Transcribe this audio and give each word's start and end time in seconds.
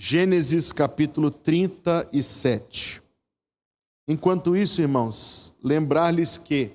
Gênesis 0.00 0.70
capítulo 0.70 1.28
37. 1.28 3.02
Enquanto 4.06 4.54
isso, 4.54 4.80
irmãos, 4.80 5.52
lembrar-lhes 5.60 6.38
que 6.38 6.70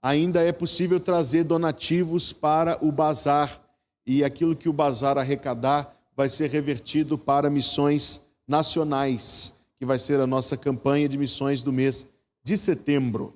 ainda 0.00 0.40
é 0.40 0.52
possível 0.52 1.00
trazer 1.00 1.42
donativos 1.42 2.32
para 2.32 2.78
o 2.80 2.92
bazar 2.92 3.60
e 4.06 4.22
aquilo 4.22 4.54
que 4.54 4.68
o 4.68 4.72
bazar 4.72 5.18
arrecadar 5.18 5.92
vai 6.16 6.30
ser 6.30 6.48
revertido 6.48 7.18
para 7.18 7.50
missões 7.50 8.20
nacionais, 8.46 9.54
que 9.76 9.84
vai 9.84 9.98
ser 9.98 10.20
a 10.20 10.26
nossa 10.26 10.56
campanha 10.56 11.08
de 11.08 11.18
missões 11.18 11.64
do 11.64 11.72
mês 11.72 12.06
de 12.44 12.56
setembro. 12.56 13.34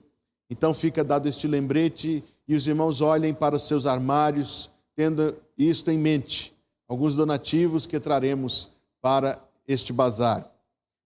Então 0.48 0.72
fica 0.72 1.02
dado 1.02 1.28
este 1.28 1.48
lembrete 1.48 2.22
e 2.46 2.54
os 2.54 2.68
irmãos 2.68 3.00
olhem 3.00 3.34
para 3.34 3.56
os 3.56 3.66
seus 3.66 3.84
armários, 3.84 4.70
tendo 4.94 5.36
isto 5.58 5.90
em 5.90 5.98
mente. 5.98 6.54
Alguns 6.86 7.16
donativos 7.16 7.84
que 7.84 7.98
traremos 7.98 8.72
para 9.04 9.38
este 9.68 9.92
bazar. 9.92 10.50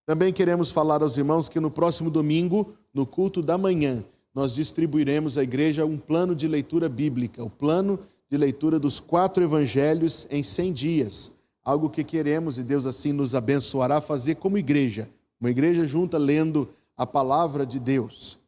Também 0.06 0.32
queremos 0.32 0.70
falar 0.70 1.02
aos 1.02 1.16
irmãos 1.16 1.48
que 1.48 1.58
no 1.58 1.68
próximo 1.68 2.08
domingo, 2.08 2.72
no 2.94 3.04
culto 3.04 3.42
da 3.42 3.58
manhã, 3.58 4.04
nós 4.32 4.54
distribuiremos 4.54 5.36
à 5.36 5.42
igreja 5.42 5.84
um 5.84 5.98
plano 5.98 6.32
de 6.32 6.46
leitura 6.46 6.88
bíblica, 6.88 7.42
o 7.42 7.50
plano 7.50 7.98
de 8.30 8.38
leitura 8.38 8.78
dos 8.78 9.00
quatro 9.00 9.42
evangelhos 9.42 10.28
em 10.30 10.44
100 10.44 10.72
dias. 10.72 11.32
Algo 11.64 11.90
que 11.90 12.04
queremos 12.04 12.56
e 12.56 12.62
Deus 12.62 12.86
assim 12.86 13.10
nos 13.10 13.34
abençoará 13.34 14.00
fazer 14.00 14.36
como 14.36 14.56
igreja, 14.56 15.10
uma 15.40 15.50
igreja 15.50 15.84
junta 15.84 16.18
lendo 16.18 16.68
a 16.96 17.04
palavra 17.04 17.66
de 17.66 17.80
Deus. 17.80 18.38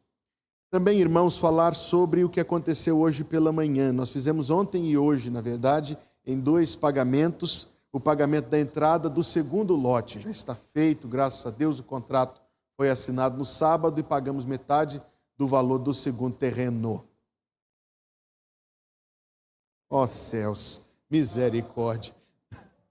Também, 0.69 1.01
irmãos, 1.01 1.37
falar 1.37 1.75
sobre 1.75 2.23
o 2.23 2.29
que 2.29 2.39
aconteceu 2.39 2.97
hoje 2.97 3.25
pela 3.25 3.51
manhã. 3.51 3.91
Nós 3.91 4.11
fizemos 4.11 4.49
ontem 4.49 4.89
e 4.89 4.97
hoje, 4.97 5.29
na 5.29 5.41
verdade, 5.41 5.97
em 6.25 6.39
dois 6.39 6.73
pagamentos 6.73 7.67
o 7.91 7.99
pagamento 7.99 8.49
da 8.49 8.59
entrada 8.59 9.09
do 9.09 9.23
segundo 9.23 9.75
lote. 9.75 10.19
Já 10.19 10.29
está 10.29 10.55
feito, 10.55 11.07
graças 11.07 11.45
a 11.45 11.49
Deus, 11.49 11.79
o 11.79 11.83
contrato 11.83 12.41
foi 12.77 12.89
assinado 12.89 13.37
no 13.37 13.45
sábado 13.45 13.99
e 13.99 14.03
pagamos 14.03 14.45
metade 14.45 15.01
do 15.37 15.47
valor 15.47 15.79
do 15.79 15.93
segundo 15.93 16.35
terreno. 16.35 17.05
Ó 19.89 20.03
oh, 20.03 20.07
céus, 20.07 20.81
misericórdia. 21.09 22.15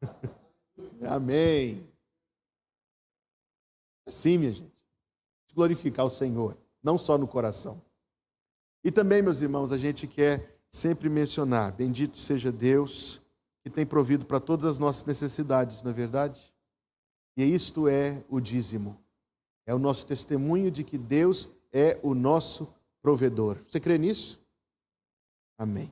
Amém. 1.08 1.88
Assim, 4.06 4.36
minha 4.36 4.52
gente, 4.52 4.84
glorificar 5.54 6.04
o 6.04 6.10
Senhor, 6.10 6.58
não 6.82 6.98
só 6.98 7.16
no 7.16 7.26
coração. 7.26 7.80
E 8.84 8.90
também, 8.90 9.22
meus 9.22 9.40
irmãos, 9.40 9.72
a 9.72 9.78
gente 9.78 10.06
quer 10.06 10.58
sempre 10.70 11.08
mencionar: 11.08 11.72
bendito 11.72 12.16
seja 12.16 12.52
Deus 12.52 13.20
que 13.62 13.70
tem 13.70 13.84
provido 13.84 14.26
para 14.26 14.40
todas 14.40 14.64
as 14.64 14.78
nossas 14.78 15.04
necessidades, 15.04 15.82
não 15.82 15.90
é 15.90 15.94
verdade? 15.94 16.40
E 17.36 17.44
isto 17.44 17.88
é 17.88 18.24
o 18.28 18.40
dízimo. 18.40 18.98
É 19.66 19.74
o 19.74 19.78
nosso 19.78 20.06
testemunho 20.06 20.70
de 20.70 20.82
que 20.82 20.98
Deus 20.98 21.48
é 21.72 21.98
o 22.02 22.14
nosso 22.14 22.72
provedor. 23.02 23.58
Você 23.68 23.78
crê 23.78 23.98
nisso? 23.98 24.40
Amém. 25.56 25.90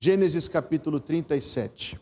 Gênesis 0.00 0.48
capítulo 0.48 1.00
37. 1.00 1.98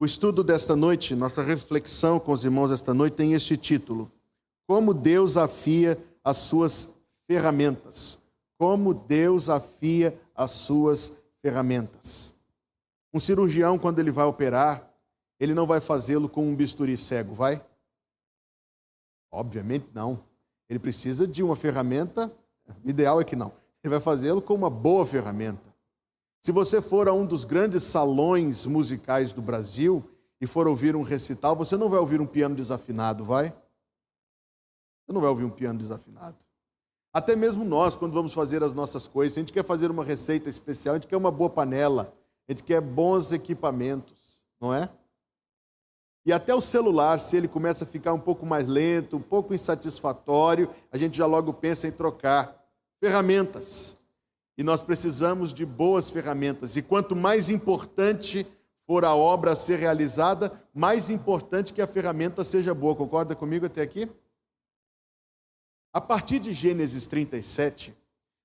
O 0.00 0.06
estudo 0.06 0.42
desta 0.42 0.74
noite, 0.74 1.14
nossa 1.14 1.42
reflexão 1.42 2.18
com 2.18 2.32
os 2.32 2.44
irmãos 2.44 2.72
esta 2.72 2.92
noite 2.92 3.14
tem 3.14 3.34
este 3.34 3.56
título: 3.56 4.10
Como 4.66 4.92
Deus 4.92 5.36
afia 5.36 5.96
as 6.24 6.38
suas 6.38 6.88
ferramentas. 7.28 8.18
Como 8.58 8.94
Deus 8.94 9.48
afia 9.48 10.12
as 10.34 10.50
suas 10.50 11.12
ferramentas. 11.40 12.31
Um 13.14 13.20
cirurgião, 13.20 13.78
quando 13.78 13.98
ele 13.98 14.10
vai 14.10 14.24
operar, 14.24 14.90
ele 15.38 15.54
não 15.54 15.66
vai 15.66 15.80
fazê-lo 15.80 16.28
com 16.28 16.46
um 16.46 16.56
bisturi 16.56 16.96
cego, 16.96 17.34
vai? 17.34 17.64
Obviamente 19.30 19.88
não. 19.92 20.24
Ele 20.68 20.78
precisa 20.78 21.26
de 21.26 21.42
uma 21.42 21.56
ferramenta, 21.56 22.32
o 22.84 22.88
ideal 22.88 23.20
é 23.20 23.24
que 23.24 23.36
não. 23.36 23.52
Ele 23.82 23.90
vai 23.90 24.00
fazê-lo 24.00 24.40
com 24.40 24.54
uma 24.54 24.70
boa 24.70 25.04
ferramenta. 25.04 25.74
Se 26.40 26.52
você 26.52 26.80
for 26.80 27.08
a 27.08 27.12
um 27.12 27.26
dos 27.26 27.44
grandes 27.44 27.82
salões 27.82 28.66
musicais 28.66 29.32
do 29.32 29.42
Brasil 29.42 30.02
e 30.40 30.46
for 30.46 30.66
ouvir 30.66 30.96
um 30.96 31.02
recital, 31.02 31.54
você 31.54 31.76
não 31.76 31.88
vai 31.88 31.98
ouvir 31.98 32.20
um 32.20 32.26
piano 32.26 32.54
desafinado, 32.54 33.24
vai? 33.24 33.50
Você 35.04 35.12
não 35.12 35.20
vai 35.20 35.30
ouvir 35.30 35.44
um 35.44 35.50
piano 35.50 35.78
desafinado. 35.78 36.36
Até 37.12 37.36
mesmo 37.36 37.64
nós, 37.64 37.94
quando 37.94 38.12
vamos 38.12 38.32
fazer 38.32 38.62
as 38.62 38.72
nossas 38.72 39.06
coisas, 39.06 39.34
se 39.34 39.40
a 39.40 39.42
gente 39.42 39.52
quer 39.52 39.64
fazer 39.64 39.90
uma 39.90 40.04
receita 40.04 40.48
especial, 40.48 40.94
a 40.94 40.98
gente 40.98 41.08
quer 41.08 41.16
uma 41.16 41.30
boa 41.30 41.50
panela, 41.50 42.14
gente 42.52 42.62
quer 42.62 42.80
bons 42.80 43.32
equipamentos, 43.32 44.40
não 44.60 44.72
é? 44.72 44.88
E 46.24 46.32
até 46.32 46.54
o 46.54 46.60
celular, 46.60 47.18
se 47.18 47.36
ele 47.36 47.48
começa 47.48 47.84
a 47.84 47.86
ficar 47.86 48.12
um 48.12 48.20
pouco 48.20 48.46
mais 48.46 48.68
lento, 48.68 49.16
um 49.16 49.22
pouco 49.22 49.52
insatisfatório, 49.52 50.70
a 50.92 50.96
gente 50.96 51.16
já 51.16 51.26
logo 51.26 51.52
pensa 51.52 51.88
em 51.88 51.92
trocar. 51.92 52.62
Ferramentas. 53.00 53.98
E 54.56 54.62
nós 54.62 54.82
precisamos 54.82 55.52
de 55.52 55.66
boas 55.66 56.10
ferramentas. 56.10 56.76
E 56.76 56.82
quanto 56.82 57.16
mais 57.16 57.48
importante 57.50 58.46
for 58.86 59.04
a 59.04 59.14
obra 59.14 59.52
a 59.52 59.56
ser 59.56 59.78
realizada, 59.78 60.52
mais 60.72 61.10
importante 61.10 61.72
que 61.72 61.82
a 61.82 61.86
ferramenta 61.86 62.44
seja 62.44 62.72
boa. 62.72 62.94
Concorda 62.94 63.34
comigo 63.34 63.66
até 63.66 63.82
aqui? 63.82 64.08
A 65.92 66.00
partir 66.00 66.38
de 66.38 66.52
Gênesis 66.52 67.06
37, 67.06 67.96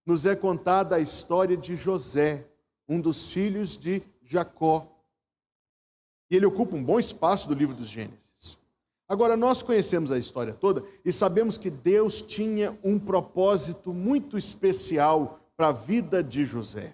nos 0.06 0.26
é 0.26 0.36
contada 0.36 0.96
a 0.96 1.00
história 1.00 1.56
de 1.56 1.76
José, 1.76 2.48
um 2.88 3.02
dos 3.02 3.32
filhos 3.32 3.78
de 3.78 4.02
Jacó. 4.24 4.88
E 6.30 6.36
ele 6.36 6.46
ocupa 6.46 6.76
um 6.76 6.84
bom 6.84 7.00
espaço 7.00 7.48
do 7.48 7.54
livro 7.54 7.76
dos 7.76 7.88
Gênesis. 7.88 8.58
Agora, 9.08 9.38
nós 9.38 9.62
conhecemos 9.62 10.12
a 10.12 10.20
história 10.20 10.54
toda 10.54 10.84
e 11.06 11.14
sabemos 11.14 11.58
que 11.58 11.70
Deus 11.70 12.22
tinha 12.22 12.78
um 12.84 13.00
propósito 13.00 13.94
muito 13.94 14.38
especial 14.38 15.40
para 15.56 15.70
a 15.70 15.72
vida 15.72 16.22
de 16.22 16.46
José. 16.46 16.94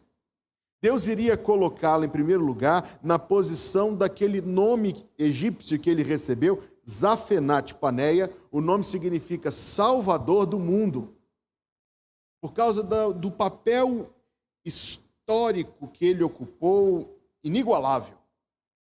Deus 0.80 1.08
iria 1.08 1.36
colocá-lo, 1.36 2.04
em 2.04 2.10
primeiro 2.10 2.44
lugar, 2.44 3.00
na 3.02 3.18
posição 3.18 3.96
daquele 3.96 4.42
nome 4.42 5.10
egípcio 5.18 5.80
que 5.80 5.90
ele 5.90 6.04
recebeu, 6.04 6.62
Zafenat 6.88 7.74
Paneia. 7.76 8.32
O 8.52 8.62
nome 8.62 8.84
significa 8.84 9.50
Salvador 9.50 10.46
do 10.46 10.60
mundo. 10.60 11.16
Por 12.42 12.52
causa 12.52 12.84
do 13.14 13.32
papel 13.32 14.14
histórico 14.66 15.03
histórico 15.24 15.88
que 15.88 16.06
ele 16.06 16.22
ocupou 16.22 17.18
inigualável. 17.42 18.18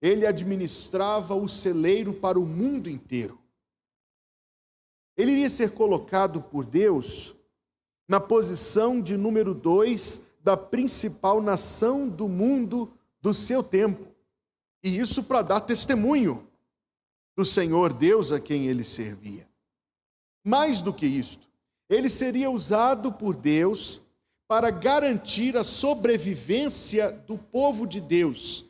Ele 0.01 0.25
administrava 0.25 1.35
o 1.35 1.47
celeiro 1.47 2.15
para 2.15 2.39
o 2.39 2.45
mundo 2.45 2.89
inteiro. 2.89 3.39
Ele 5.15 5.33
iria 5.33 5.49
ser 5.49 5.71
colocado 5.71 6.41
por 6.41 6.65
Deus 6.65 7.35
na 8.09 8.19
posição 8.19 8.99
de 8.99 9.15
número 9.15 9.53
dois 9.53 10.21
da 10.41 10.57
principal 10.57 11.41
nação 11.41 12.09
do 12.09 12.27
mundo 12.27 12.91
do 13.21 13.33
seu 13.33 13.63
tempo. 13.63 14.07
E 14.83 14.97
isso 14.97 15.23
para 15.23 15.43
dar 15.43 15.61
testemunho 15.61 16.47
do 17.35 17.45
Senhor 17.45 17.93
Deus 17.93 18.31
a 18.31 18.39
quem 18.39 18.67
ele 18.67 18.83
servia. 18.83 19.47
Mais 20.43 20.81
do 20.81 20.93
que 20.93 21.05
isto, 21.05 21.47
ele 21.87 22.09
seria 22.09 22.49
usado 22.49 23.13
por 23.13 23.35
Deus 23.35 24.01
para 24.47 24.69
garantir 24.69 25.57
a 25.57 25.63
sobrevivência 25.63 27.11
do 27.11 27.38
povo 27.38 27.88
de 27.88 28.00
Deus. 28.00 28.66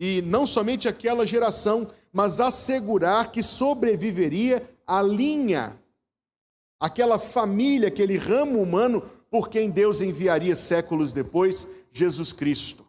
E 0.00 0.22
não 0.22 0.46
somente 0.46 0.88
aquela 0.88 1.26
geração, 1.26 1.90
mas 2.12 2.40
assegurar 2.40 3.30
que 3.30 3.42
sobreviveria 3.42 4.62
a 4.86 5.02
linha, 5.02 5.78
aquela 6.80 7.18
família, 7.18 7.88
aquele 7.88 8.16
ramo 8.16 8.60
humano 8.60 9.02
por 9.30 9.48
quem 9.48 9.70
Deus 9.70 10.00
enviaria 10.00 10.56
séculos 10.56 11.12
depois 11.12 11.66
Jesus 11.90 12.32
Cristo. 12.32 12.86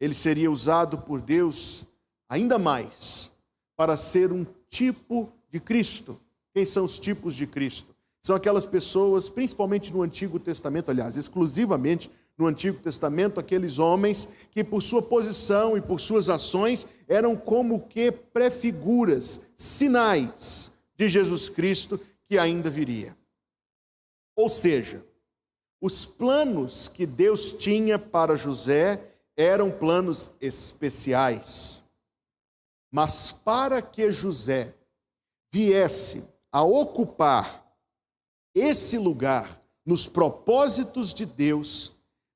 Ele 0.00 0.14
seria 0.14 0.50
usado 0.50 0.98
por 0.98 1.20
Deus 1.20 1.84
ainda 2.28 2.58
mais 2.58 3.30
para 3.76 3.96
ser 3.96 4.32
um 4.32 4.46
tipo 4.68 5.32
de 5.50 5.60
Cristo. 5.60 6.20
Quem 6.52 6.64
são 6.64 6.84
os 6.84 6.98
tipos 6.98 7.34
de 7.34 7.46
Cristo? 7.46 7.94
São 8.22 8.36
aquelas 8.36 8.66
pessoas, 8.66 9.28
principalmente 9.28 9.92
no 9.92 10.02
Antigo 10.02 10.38
Testamento, 10.38 10.90
aliás, 10.90 11.16
exclusivamente 11.16 12.10
no 12.36 12.46
Antigo 12.46 12.78
Testamento, 12.78 13.40
aqueles 13.40 13.78
homens 13.78 14.48
que, 14.50 14.62
por 14.62 14.82
sua 14.82 15.02
posição 15.02 15.76
e 15.76 15.80
por 15.80 16.00
suas 16.00 16.28
ações, 16.28 16.86
eram 17.08 17.34
como 17.34 17.88
que 17.88 18.12
prefiguras, 18.12 19.40
sinais 19.56 20.70
de 20.96 21.08
Jesus 21.08 21.48
Cristo 21.48 22.00
que 22.28 22.38
ainda 22.38 22.70
viria. 22.70 23.16
Ou 24.36 24.48
seja, 24.48 25.04
os 25.80 26.06
planos 26.06 26.86
que 26.86 27.06
Deus 27.06 27.52
tinha 27.52 27.98
para 27.98 28.36
José 28.36 29.02
eram 29.36 29.70
planos 29.70 30.30
especiais. 30.40 31.84
Mas 32.92 33.32
para 33.32 33.82
que 33.82 34.10
José 34.10 34.74
viesse 35.52 36.28
a 36.52 36.62
ocupar 36.62 37.67
esse 38.54 38.98
lugar, 38.98 39.60
nos 39.84 40.06
propósitos 40.06 41.14
de 41.14 41.24
Deus, 41.24 41.92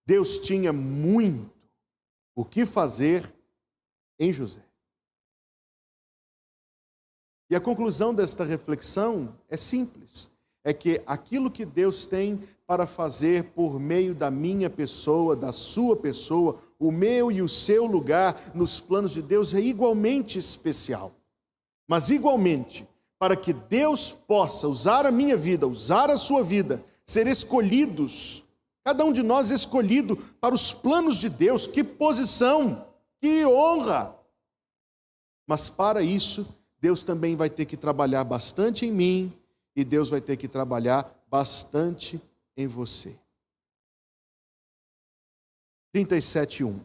Deus 0.07 0.39
tinha 0.39 0.73
muito 0.73 1.51
o 2.35 2.45
que 2.45 2.65
fazer 2.65 3.23
em 4.19 4.33
José. 4.33 4.65
E 7.51 7.55
a 7.55 7.61
conclusão 7.61 8.15
desta 8.15 8.45
reflexão 8.45 9.37
é 9.49 9.57
simples: 9.57 10.31
é 10.65 10.73
que 10.73 11.03
aquilo 11.07 11.51
que 11.51 11.67
Deus 11.67 12.07
tem 12.07 12.41
para 12.67 12.87
fazer 12.87 13.45
por 13.51 13.79
meio 13.79 14.15
da 14.15 14.31
minha 14.31 14.71
pessoa, 14.71 15.37
da 15.37 15.53
sua 15.53 15.97
pessoa, 15.97 16.59
o 16.79 16.91
meu 16.91 17.31
e 17.31 17.43
o 17.43 17.49
seu 17.49 17.85
lugar 17.85 18.35
nos 18.55 18.81
planos 18.81 19.13
de 19.13 19.23
Deus 19.23 19.55
é 19.55 19.61
igualmente 19.61 20.39
especial. 20.39 21.13
Mas 21.89 22.11
igualmente, 22.11 22.89
para 23.23 23.37
que 23.37 23.53
Deus 23.53 24.11
possa 24.27 24.67
usar 24.67 25.07
a 25.07 25.11
minha 25.13 25.37
vida, 25.37 25.65
usar 25.65 26.11
a 26.11 26.17
sua 26.17 26.43
vida, 26.43 26.85
ser 27.07 27.29
escolhidos, 27.29 28.43
cada 28.85 29.05
um 29.05 29.13
de 29.13 29.23
nós 29.23 29.49
escolhido 29.49 30.17
para 30.41 30.53
os 30.53 30.73
planos 30.73 31.19
de 31.19 31.29
Deus, 31.29 31.69
que 31.69 31.85
posição, 31.85 32.85
que 33.21 33.47
honra. 33.47 34.13
Mas 35.47 35.71
para 35.71 36.03
isso, 36.03 36.45
Deus 36.81 37.05
também 37.05 37.37
vai 37.37 37.49
ter 37.49 37.65
que 37.65 37.77
trabalhar 37.77 38.25
bastante 38.25 38.87
em 38.87 38.91
mim 38.91 39.33
e 39.77 39.85
Deus 39.85 40.09
vai 40.09 40.21
ter 40.21 40.37
que 40.37 40.49
trabalhar 40.49 41.09
bastante 41.31 42.21
em 42.57 42.67
você. 42.67 43.17
37:1 45.95 46.81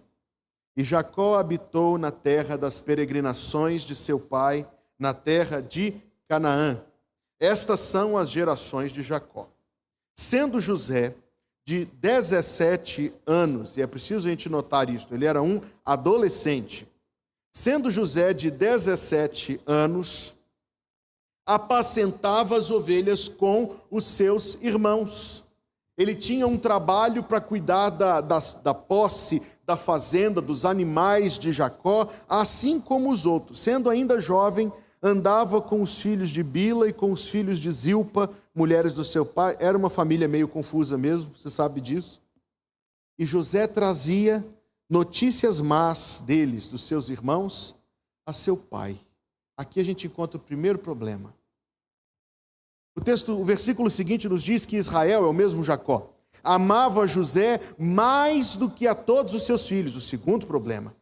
E 0.76 0.84
Jacó 0.84 1.40
habitou 1.40 1.98
na 1.98 2.12
terra 2.12 2.56
das 2.56 2.80
peregrinações 2.80 3.82
de 3.82 3.96
seu 3.96 4.20
pai, 4.20 4.70
na 5.00 5.16
terra 5.16 5.64
de 5.64 6.06
Canaã. 6.28 6.82
Estas 7.40 7.80
são 7.80 8.18
as 8.18 8.30
gerações 8.30 8.92
de 8.92 9.04
Jacó. 9.04 9.48
Sendo 10.16 10.60
José 10.60 11.16
de 11.66 11.86
17 11.86 13.14
anos, 13.26 13.78
e 13.78 13.82
é 13.82 13.88
preciso 13.88 14.28
a 14.28 14.30
gente 14.30 14.50
notar 14.50 14.90
isto, 14.90 15.14
ele 15.14 15.26
era 15.26 15.42
um 15.42 15.62
adolescente. 15.86 16.88
Sendo 17.52 17.92
José 17.92 18.34
de 18.34 18.50
17 18.50 19.60
anos, 19.66 20.34
apacentava 21.46 22.58
as 22.58 22.72
ovelhas 22.72 23.28
com 23.28 23.74
os 23.92 24.06
seus 24.06 24.58
irmãos. 24.62 25.44
Ele 25.98 26.14
tinha 26.14 26.46
um 26.46 26.58
trabalho 26.58 27.24
para 27.24 27.42
cuidar 27.42 27.90
da, 27.90 28.22
da, 28.22 28.40
da, 28.64 28.74
posse, 28.74 29.42
da 29.66 29.76
fazenda, 29.76 30.40
dos 30.40 30.66
animais 30.66 31.40
de 31.40 31.52
Jacó, 31.52 32.08
assim 32.30 32.80
como 32.80 33.10
os 33.10 33.26
outros. 33.26 33.60
Sendo 33.60 33.90
ainda 33.90 34.20
jovem, 34.20 34.72
andava 35.02 35.62
com 35.62 35.82
os 35.82 36.02
filhos 36.02 36.30
de 36.30 36.44
Bila 36.44 36.88
e 36.88 36.94
com 36.94 37.12
os 37.12 37.28
filhos 37.30 37.60
de 37.60 37.72
Zilpa, 37.72 38.30
mulheres 38.54 38.94
do 38.94 39.04
seu 39.04 39.26
pai. 39.26 39.56
Era 39.60 39.78
uma 39.78 39.90
família 39.90 40.28
meio 40.28 40.48
confusa 40.48 40.98
mesmo, 40.98 41.32
você 41.36 41.50
sabe 41.50 41.80
disso. 41.80 42.22
E 43.18 43.26
José 43.26 43.68
trazia 43.68 44.46
notícias 44.90 45.60
más 45.60 46.24
deles, 46.26 46.68
dos 46.68 46.84
seus 46.84 47.10
irmãos, 47.10 47.76
a 48.26 48.34
seu 48.34 48.56
pai. 48.56 48.98
Aqui 49.58 49.80
a 49.80 49.84
gente 49.84 50.08
encontra 50.08 50.38
o 50.38 50.44
primeiro 50.44 50.78
problema. 50.80 51.34
O 52.96 53.02
texto, 53.02 53.40
o 53.40 53.46
versículo 53.46 53.90
seguinte 53.90 54.28
nos 54.28 54.44
diz 54.44 54.66
que 54.66 54.76
Israel 54.76 55.26
é 55.26 55.28
o 55.28 55.34
mesmo 55.34 55.64
Jacó. 55.64 56.12
Amava 56.44 57.08
José 57.08 57.60
mais 57.78 58.56
do 58.56 58.70
que 58.70 58.88
a 58.88 58.96
todos 58.96 59.34
os 59.34 59.46
seus 59.46 59.68
filhos, 59.68 59.96
o 59.96 60.02
segundo 60.02 60.46
problema. 60.46 60.96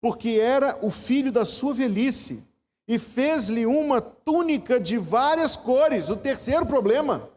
Porque 0.00 0.38
era 0.40 0.78
o 0.82 0.90
filho 0.90 1.32
da 1.32 1.44
sua 1.44 1.74
velhice 1.74 2.45
e 2.88 2.98
fez-lhe 2.98 3.66
uma 3.66 4.00
túnica 4.00 4.78
de 4.78 4.96
várias 4.96 5.56
cores, 5.56 6.08
o 6.08 6.16
terceiro 6.16 6.66
problema. 6.66 7.28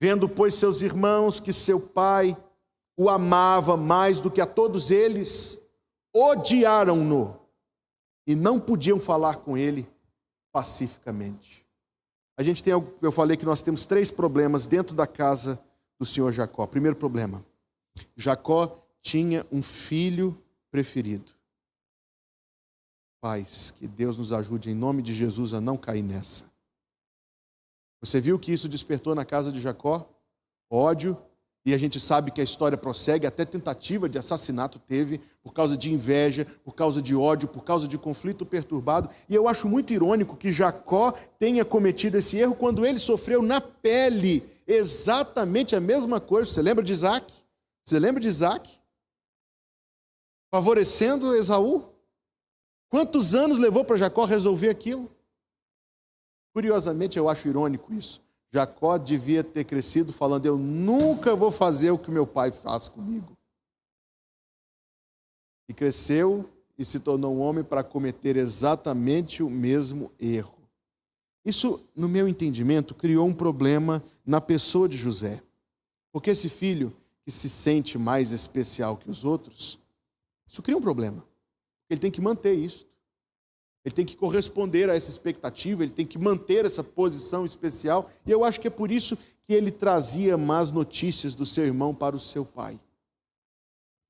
Vendo, 0.00 0.28
pois, 0.28 0.54
seus 0.54 0.82
irmãos 0.82 1.38
que 1.38 1.52
seu 1.52 1.78
pai 1.78 2.36
o 2.98 3.08
amava 3.08 3.76
mais 3.76 4.20
do 4.20 4.30
que 4.30 4.40
a 4.40 4.46
todos 4.46 4.90
eles, 4.90 5.58
odiaram-no 6.14 7.40
e 8.26 8.34
não 8.34 8.60
podiam 8.60 9.00
falar 9.00 9.36
com 9.36 9.56
ele 9.56 9.88
pacificamente. 10.52 11.66
A 12.38 12.42
gente 12.42 12.62
tem, 12.62 12.72
eu 12.72 13.12
falei 13.12 13.36
que 13.36 13.44
nós 13.44 13.62
temos 13.62 13.86
três 13.86 14.10
problemas 14.10 14.66
dentro 14.66 14.94
da 14.94 15.06
casa 15.06 15.62
do 15.98 16.06
senhor 16.06 16.32
Jacó. 16.32 16.66
Primeiro 16.66 16.96
problema: 16.96 17.44
Jacó 18.16 18.78
tinha 19.02 19.46
um 19.50 19.62
filho 19.62 20.38
preferido. 20.70 21.32
Pais, 23.20 23.72
que 23.76 23.86
Deus 23.86 24.16
nos 24.16 24.32
ajude 24.32 24.70
em 24.70 24.74
nome 24.74 25.02
de 25.02 25.12
Jesus 25.12 25.52
a 25.52 25.60
não 25.60 25.76
cair 25.76 26.02
nessa. 26.02 26.44
Você 28.00 28.20
viu 28.20 28.38
que 28.38 28.52
isso 28.52 28.68
despertou 28.68 29.14
na 29.14 29.24
casa 29.24 29.52
de 29.52 29.60
Jacó? 29.60 30.08
Ódio, 30.70 31.16
e 31.64 31.74
a 31.74 31.78
gente 31.78 32.00
sabe 32.00 32.30
que 32.30 32.40
a 32.40 32.44
história 32.44 32.78
prossegue, 32.78 33.26
até 33.26 33.44
tentativa 33.44 34.08
de 34.08 34.16
assassinato 34.18 34.78
teve, 34.78 35.20
por 35.42 35.52
causa 35.52 35.76
de 35.76 35.92
inveja, 35.92 36.46
por 36.64 36.74
causa 36.74 37.02
de 37.02 37.14
ódio, 37.14 37.48
por 37.48 37.62
causa 37.62 37.86
de 37.86 37.98
conflito 37.98 38.46
perturbado. 38.46 39.10
E 39.28 39.34
eu 39.34 39.46
acho 39.46 39.68
muito 39.68 39.92
irônico 39.92 40.36
que 40.36 40.52
Jacó 40.52 41.12
tenha 41.38 41.64
cometido 41.64 42.16
esse 42.16 42.38
erro 42.38 42.54
quando 42.54 42.86
ele 42.86 42.98
sofreu 42.98 43.42
na 43.42 43.60
pele 43.60 44.42
exatamente 44.66 45.76
a 45.76 45.80
mesma 45.80 46.18
coisa. 46.18 46.50
Você 46.50 46.62
lembra 46.62 46.82
de 46.82 46.92
Isaac? 46.92 47.30
Você 47.84 47.98
lembra 47.98 48.20
de 48.20 48.28
Isaac? 48.28 48.78
Favorecendo 50.50 51.34
Esaú? 51.34 51.89
Quantos 52.90 53.36
anos 53.36 53.56
levou 53.56 53.84
para 53.84 53.96
Jacó 53.96 54.24
resolver 54.24 54.68
aquilo? 54.68 55.08
Curiosamente, 56.52 57.16
eu 57.16 57.28
acho 57.28 57.48
irônico 57.48 57.94
isso. 57.94 58.20
Jacó 58.52 58.98
devia 58.98 59.44
ter 59.44 59.64
crescido 59.64 60.12
falando: 60.12 60.44
Eu 60.44 60.58
nunca 60.58 61.36
vou 61.36 61.52
fazer 61.52 61.92
o 61.92 61.98
que 61.98 62.10
meu 62.10 62.26
pai 62.26 62.50
faz 62.50 62.88
comigo. 62.88 63.38
E 65.68 65.72
cresceu 65.72 66.50
e 66.76 66.84
se 66.84 66.98
tornou 66.98 67.32
um 67.32 67.40
homem 67.40 67.62
para 67.62 67.84
cometer 67.84 68.36
exatamente 68.36 69.40
o 69.40 69.48
mesmo 69.48 70.10
erro. 70.18 70.58
Isso, 71.44 71.80
no 71.94 72.08
meu 72.08 72.26
entendimento, 72.26 72.92
criou 72.92 73.26
um 73.26 73.32
problema 73.32 74.02
na 74.26 74.40
pessoa 74.40 74.88
de 74.88 74.96
José. 74.96 75.40
Porque 76.12 76.30
esse 76.30 76.48
filho 76.48 76.94
que 77.24 77.30
se 77.30 77.48
sente 77.48 77.96
mais 77.96 78.32
especial 78.32 78.96
que 78.96 79.08
os 79.08 79.24
outros, 79.24 79.78
isso 80.48 80.60
cria 80.60 80.76
um 80.76 80.80
problema. 80.80 81.24
Ele 81.90 82.00
tem 82.00 82.10
que 82.10 82.20
manter 82.20 82.54
isso. 82.54 82.86
Ele 83.84 83.94
tem 83.94 84.04
que 84.04 84.16
corresponder 84.16 84.90
a 84.90 84.94
essa 84.94 85.10
expectativa, 85.10 85.82
ele 85.82 85.92
tem 85.92 86.06
que 86.06 86.18
manter 86.18 86.64
essa 86.64 86.84
posição 86.84 87.44
especial. 87.44 88.08
E 88.26 88.30
eu 88.30 88.44
acho 88.44 88.60
que 88.60 88.68
é 88.68 88.70
por 88.70 88.90
isso 88.90 89.16
que 89.46 89.54
ele 89.54 89.70
trazia 89.70 90.36
más 90.36 90.70
notícias 90.70 91.34
do 91.34 91.46
seu 91.46 91.64
irmão 91.64 91.94
para 91.94 92.14
o 92.14 92.20
seu 92.20 92.44
pai. 92.44 92.78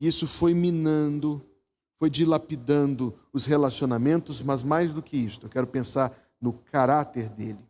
Isso 0.00 0.26
foi 0.26 0.54
minando, 0.54 1.40
foi 1.98 2.10
dilapidando 2.10 3.14
os 3.32 3.46
relacionamentos, 3.46 4.42
mas 4.42 4.62
mais 4.62 4.92
do 4.92 5.02
que 5.02 5.16
isso, 5.16 5.40
eu 5.42 5.48
quero 5.48 5.66
pensar 5.66 6.16
no 6.40 6.52
caráter 6.52 7.28
dele. 7.28 7.68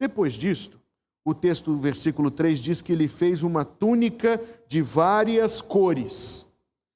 Depois 0.00 0.34
disto, 0.34 0.80
o 1.24 1.34
texto 1.34 1.70
do 1.70 1.78
versículo 1.78 2.30
3 2.30 2.60
diz 2.60 2.82
que 2.82 2.92
ele 2.92 3.06
fez 3.06 3.42
uma 3.42 3.64
túnica 3.64 4.42
de 4.66 4.82
várias 4.82 5.60
cores. 5.60 6.46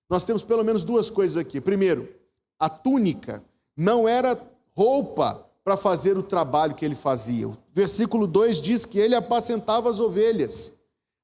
Nós 0.09 0.25
temos 0.25 0.43
pelo 0.43 0.65
menos 0.65 0.83
duas 0.83 1.11
coisas 1.11 1.37
aqui. 1.37 1.61
Primeiro, 1.61 2.09
a 2.59 2.69
túnica 2.69 3.43
não 3.77 4.09
era 4.09 4.41
roupa 4.77 5.45
para 5.65 5.77
fazer 5.77 6.19
o 6.19 6.23
trabalho 6.23 6.75
que 6.75 6.85
ele 6.85 6.95
fazia. 6.95 7.49
O 7.49 7.57
versículo 7.73 8.27
2 8.27 8.61
diz 8.61 8.85
que 8.85 8.99
ele 8.99 9.15
apacentava 9.15 9.89
as 9.89 9.99
ovelhas. 9.99 10.73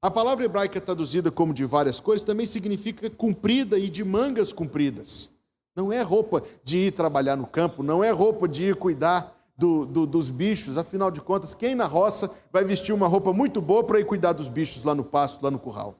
A 0.02 0.10
palavra 0.10 0.44
hebraica 0.44 0.80
traduzida 0.80 1.30
como 1.30 1.52
de 1.52 1.64
várias 1.66 2.00
cores 2.00 2.22
também 2.22 2.46
significa 2.46 3.10
comprida 3.10 3.78
e 3.78 3.90
de 3.90 4.02
mangas 4.02 4.50
compridas. 4.50 5.28
Não 5.76 5.92
é 5.92 6.00
roupa 6.00 6.42
de 6.64 6.78
ir 6.78 6.92
trabalhar 6.92 7.36
no 7.36 7.46
campo, 7.46 7.82
não 7.82 8.02
é 8.02 8.10
roupa 8.10 8.48
de 8.48 8.66
ir 8.66 8.76
cuidar 8.76 9.36
do, 9.56 9.84
do, 9.84 10.06
dos 10.06 10.30
bichos. 10.30 10.78
Afinal 10.78 11.10
de 11.10 11.20
contas, 11.20 11.54
quem 11.54 11.74
na 11.74 11.84
roça 11.84 12.30
vai 12.50 12.64
vestir 12.64 12.94
uma 12.94 13.06
roupa 13.06 13.32
muito 13.32 13.60
boa 13.60 13.84
para 13.84 14.00
ir 14.00 14.06
cuidar 14.06 14.32
dos 14.32 14.48
bichos 14.48 14.84
lá 14.84 14.94
no 14.94 15.04
pasto, 15.04 15.44
lá 15.44 15.50
no 15.50 15.58
curral? 15.58 15.94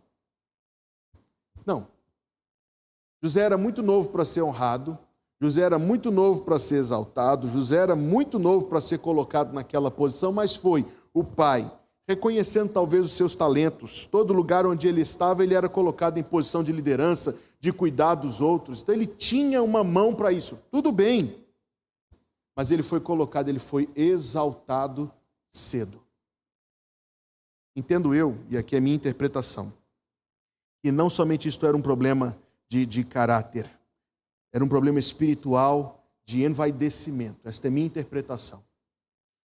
Não. 1.67 1.87
José 3.23 3.43
era 3.43 3.59
muito 3.59 3.83
novo 3.83 4.09
para 4.09 4.25
ser 4.25 4.41
honrado, 4.41 4.99
José 5.43 5.63
era 5.63 5.79
muito 5.79 6.11
novo 6.11 6.43
para 6.43 6.59
ser 6.59 6.77
exaltado, 6.77 7.49
José 7.49 7.79
era 7.79 7.97
muito 7.97 8.39
novo 8.39 8.67
para 8.67 8.81
ser 8.81 8.99
colocado 8.99 9.55
naquela 9.55 9.91
posição, 9.91 10.31
mas 10.31 10.55
foi 10.55 10.85
o 11.15 11.25
pai, 11.25 11.71
reconhecendo 12.07 12.71
talvez 12.71 13.07
os 13.07 13.13
seus 13.13 13.35
talentos. 13.35 14.05
Todo 14.05 14.35
lugar 14.35 14.67
onde 14.67 14.87
ele 14.87 15.01
estava, 15.01 15.43
ele 15.43 15.55
era 15.55 15.69
colocado 15.69 16.19
em 16.19 16.23
posição 16.23 16.63
de 16.63 16.73
liderança, 16.73 17.35
de 17.59 17.73
cuidar 17.73 18.17
dos 18.17 18.43
outros. 18.43 18.83
Então 18.83 18.95
ele 18.95 19.07
tinha 19.07 19.63
uma 19.63 19.83
mão 19.83 20.15
para 20.15 20.31
isso. 20.31 20.59
Tudo 20.71 20.93
bem. 20.93 21.35
Mas 22.55 22.71
ele 22.71 22.83
foi 22.83 23.01
colocado, 23.01 23.49
ele 23.49 23.59
foi 23.59 23.89
exaltado 23.97 25.11
cedo. 25.51 26.03
Entendo 27.75 28.15
eu, 28.15 28.37
e 28.51 28.59
aqui 28.59 28.75
é 28.75 28.79
a 28.79 28.81
minha 28.81 28.97
interpretação, 28.97 29.73
que 30.83 30.93
não 30.93 31.09
somente 31.09 31.49
isto 31.49 31.65
era 31.65 31.77
um 31.77 31.81
problema 31.81 32.37
de, 32.69 32.85
de 32.85 33.05
caráter, 33.05 33.67
era 34.53 34.65
um 34.65 34.69
problema 34.69 34.99
espiritual 34.99 36.05
de 36.25 36.45
envaidecimento. 36.45 37.49
Esta 37.49 37.69
é 37.69 37.71
minha 37.71 37.87
interpretação. 37.87 38.63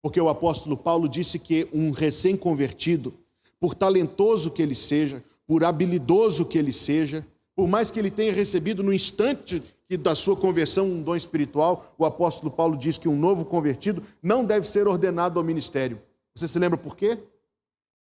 Porque 0.02 0.20
o 0.20 0.30
apóstolo 0.30 0.76
Paulo 0.76 1.08
disse 1.08 1.38
que 1.38 1.68
um 1.74 1.92
recém-convertido, 1.92 3.14
por 3.60 3.76
talentoso 3.76 4.50
que 4.52 4.62
ele 4.62 4.76
seja, 4.76 5.24
por 5.46 5.64
habilidoso 5.64 6.46
que 6.46 6.58
ele 6.58 6.74
seja, 6.74 7.26
Por 7.56 7.68
mais 7.68 7.92
que 7.92 8.00
ele 8.00 8.10
tenha 8.10 8.32
recebido 8.32 8.82
no 8.82 8.94
instante 8.94 9.62
da 10.00 10.16
sua 10.16 10.38
conversão 10.38 10.86
um 10.86 11.02
dom 11.02 11.16
espiritual, 11.16 11.94
o 11.98 12.06
apóstolo 12.06 12.50
Paulo 12.50 12.78
diz 12.78 12.98
que 12.98 13.10
um 13.10 13.16
novo 13.16 13.44
convertido 13.46 14.02
não 14.24 14.46
deve 14.46 14.68
ser 14.68 14.88
ordenado 14.88 15.38
ao 15.38 15.46
ministério. 15.46 16.02
Você 16.34 16.48
se 16.48 16.58
lembra 16.58 16.78
por 16.78 16.96
quê? 16.96 17.22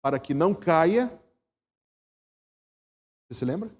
Para 0.02 0.18
que 0.18 0.34
não 0.34 0.52
caia. 0.52 1.06
Você 3.28 3.38
se 3.38 3.44
lembra? 3.44 3.70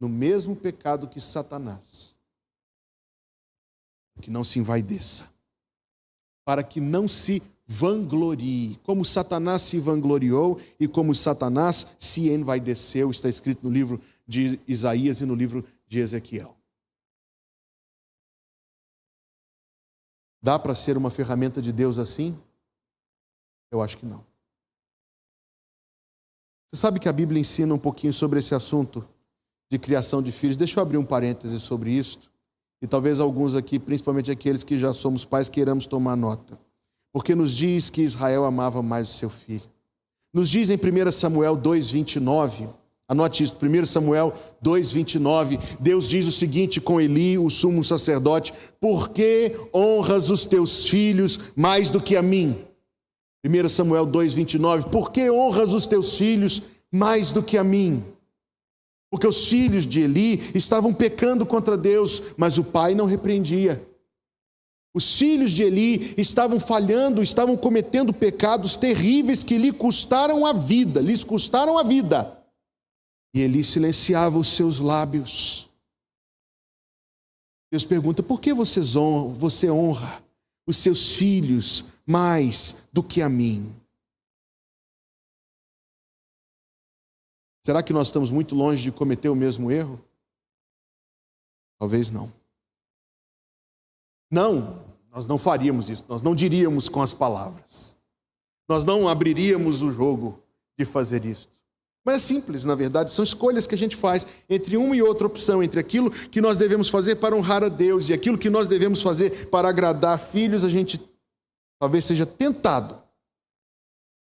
No 0.00 0.08
mesmo 0.08 0.56
pecado 0.56 1.08
que 1.08 1.20
Satanás. 1.20 2.15
Que 4.20 4.30
não 4.30 4.44
se 4.44 4.58
envaideça. 4.58 5.28
Para 6.44 6.62
que 6.62 6.80
não 6.80 7.06
se 7.06 7.42
vanglorie, 7.66 8.78
como 8.84 9.04
Satanás 9.04 9.62
se 9.62 9.78
vangloriou 9.78 10.60
e 10.78 10.86
como 10.86 11.14
Satanás 11.14 11.86
se 11.98 12.28
envaideceu, 12.28 13.10
está 13.10 13.28
escrito 13.28 13.64
no 13.64 13.70
livro 13.72 14.00
de 14.26 14.60
Isaías 14.68 15.20
e 15.20 15.26
no 15.26 15.34
livro 15.34 15.64
de 15.88 15.98
Ezequiel. 15.98 16.56
Dá 20.40 20.58
para 20.58 20.76
ser 20.76 20.96
uma 20.96 21.10
ferramenta 21.10 21.60
de 21.60 21.72
Deus 21.72 21.98
assim? 21.98 22.38
Eu 23.68 23.82
acho 23.82 23.98
que 23.98 24.06
não. 24.06 24.24
Você 26.72 26.80
sabe 26.80 27.00
que 27.00 27.08
a 27.08 27.12
Bíblia 27.12 27.40
ensina 27.40 27.74
um 27.74 27.78
pouquinho 27.78 28.12
sobre 28.12 28.38
esse 28.38 28.54
assunto 28.54 29.08
de 29.68 29.78
criação 29.78 30.22
de 30.22 30.30
filhos? 30.30 30.56
Deixa 30.56 30.78
eu 30.78 30.82
abrir 30.82 30.98
um 30.98 31.04
parêntese 31.04 31.58
sobre 31.58 31.90
isso. 31.90 32.30
E 32.82 32.86
talvez 32.86 33.20
alguns 33.20 33.54
aqui, 33.54 33.78
principalmente 33.78 34.30
aqueles 34.30 34.62
que 34.62 34.78
já 34.78 34.92
somos 34.92 35.24
pais, 35.24 35.48
queiramos 35.48 35.86
tomar 35.86 36.16
nota 36.16 36.58
porque 37.16 37.34
nos 37.34 37.56
diz 37.56 37.88
que 37.88 38.02
Israel 38.02 38.44
amava 38.44 38.82
mais 38.82 39.08
o 39.08 39.12
seu 39.14 39.30
filho. 39.30 39.62
Nos 40.34 40.50
diz 40.50 40.68
em 40.68 40.76
1 40.76 41.10
Samuel 41.10 41.56
2,29, 41.56 42.68
anote 43.08 43.42
isso, 43.42 43.56
1 43.56 43.86
Samuel 43.86 44.34
2,29, 44.62 45.58
Deus 45.80 46.10
diz 46.10 46.26
o 46.26 46.30
seguinte 46.30 46.78
com 46.78 47.00
Eli, 47.00 47.38
o 47.38 47.48
sumo 47.48 47.82
sacerdote: 47.82 48.52
Por 48.78 49.08
que 49.08 49.56
honras 49.74 50.28
os 50.28 50.44
teus 50.44 50.86
filhos 50.90 51.40
mais 51.56 51.88
do 51.88 52.02
que 52.02 52.16
a 52.16 52.22
mim? 52.22 52.54
1 53.42 53.68
Samuel 53.70 54.06
2,29, 54.06 54.90
Por 54.90 55.10
que 55.10 55.30
honras 55.30 55.72
os 55.72 55.86
teus 55.86 56.18
filhos 56.18 56.60
mais 56.92 57.30
do 57.30 57.42
que 57.42 57.56
a 57.56 57.64
mim? 57.64 58.04
Porque 59.10 59.26
os 59.26 59.48
filhos 59.48 59.86
de 59.86 60.00
Eli 60.00 60.36
estavam 60.54 60.92
pecando 60.92 61.46
contra 61.46 61.76
Deus, 61.76 62.22
mas 62.36 62.58
o 62.58 62.64
pai 62.64 62.94
não 62.94 63.06
repreendia. 63.06 63.86
Os 64.94 65.18
filhos 65.18 65.52
de 65.52 65.62
Eli 65.62 66.14
estavam 66.16 66.58
falhando, 66.58 67.22
estavam 67.22 67.56
cometendo 67.56 68.14
pecados 68.14 68.76
terríveis 68.76 69.44
que 69.44 69.58
lhe 69.58 69.70
custaram 69.70 70.46
a 70.46 70.52
vida, 70.52 71.00
lhes 71.00 71.22
custaram 71.22 71.76
a 71.78 71.82
vida. 71.82 72.42
E 73.34 73.40
Eli 73.40 73.62
silenciava 73.62 74.38
os 74.38 74.48
seus 74.48 74.78
lábios. 74.78 75.68
Deus 77.70 77.84
pergunta: 77.84 78.22
por 78.22 78.40
que 78.40 78.54
você 78.54 79.70
honra 79.70 80.24
os 80.66 80.78
seus 80.78 81.14
filhos 81.14 81.84
mais 82.06 82.76
do 82.90 83.02
que 83.02 83.20
a 83.20 83.28
mim? 83.28 83.74
Será 87.66 87.82
que 87.82 87.92
nós 87.92 88.06
estamos 88.06 88.30
muito 88.30 88.54
longe 88.54 88.80
de 88.80 88.92
cometer 88.92 89.28
o 89.28 89.34
mesmo 89.34 89.72
erro? 89.72 90.00
Talvez 91.80 92.12
não. 92.12 92.32
Não, 94.30 94.84
nós 95.10 95.26
não 95.26 95.36
faríamos 95.36 95.90
isso, 95.90 96.04
nós 96.08 96.22
não 96.22 96.32
diríamos 96.32 96.88
com 96.88 97.02
as 97.02 97.12
palavras. 97.12 97.96
Nós 98.68 98.84
não 98.84 99.08
abriríamos 99.08 99.82
o 99.82 99.90
jogo 99.90 100.40
de 100.78 100.84
fazer 100.84 101.24
isso. 101.24 101.50
Mas 102.04 102.14
é 102.14 102.18
simples, 102.20 102.64
na 102.64 102.76
verdade, 102.76 103.10
são 103.10 103.24
escolhas 103.24 103.66
que 103.66 103.74
a 103.74 103.78
gente 103.78 103.96
faz 103.96 104.28
entre 104.48 104.76
uma 104.76 104.94
e 104.94 105.02
outra 105.02 105.26
opção, 105.26 105.60
entre 105.60 105.80
aquilo 105.80 106.08
que 106.08 106.40
nós 106.40 106.56
devemos 106.56 106.88
fazer 106.88 107.16
para 107.16 107.34
honrar 107.34 107.64
a 107.64 107.68
Deus 107.68 108.08
e 108.08 108.12
aquilo 108.12 108.38
que 108.38 108.48
nós 108.48 108.68
devemos 108.68 109.02
fazer 109.02 109.48
para 109.48 109.68
agradar 109.68 110.20
filhos, 110.20 110.62
a 110.62 110.70
gente 110.70 111.00
talvez 111.80 112.04
seja 112.04 112.24
tentado 112.24 112.96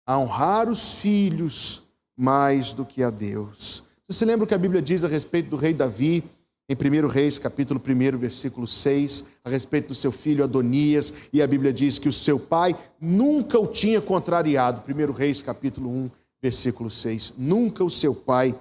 a 0.07 0.19
honrar 0.19 0.71
os 0.71 0.95
filhos 1.03 1.84
mais 2.17 2.73
do 2.73 2.85
que 2.85 3.03
a 3.03 3.11
Deus. 3.11 3.83
Você 4.09 4.25
lembra 4.25 4.45
o 4.45 4.47
que 4.47 4.55
a 4.55 4.59
Bíblia 4.59 4.83
diz 4.83 5.05
a 5.05 5.09
respeito 5.09 5.51
do 5.51 5.57
rei 5.57 5.75
Davi? 5.75 6.23
em 6.69 6.75
1 6.75 7.09
Reis, 7.09 7.39
capítulo 7.39 7.81
1, 7.87 8.19
versículo 8.19 8.67
6, 8.67 9.25
a 9.45 9.51
respeito 9.51 9.89
do 9.89 9.95
seu 9.95 10.11
filho 10.11 10.43
Adonias, 10.43 11.29
e 11.33 11.43
a 11.43 11.47
Bíblia 11.47 11.73
diz 11.73 11.99
que 11.99 12.09
o 12.09 12.13
seu 12.13 12.41
pai 12.41 12.75
nunca 12.99 13.59
o 13.59 13.67
tinha 13.67 14.01
contrariado. 14.01 14.83
1 14.89 15.13
Reis, 15.13 15.43
capítulo 15.43 15.91
1, 15.91 16.11
versículo 16.43 16.91
6. 16.91 17.35
Nunca 17.37 17.85
o 17.85 17.91
seu 17.91 18.15
pai 18.15 18.59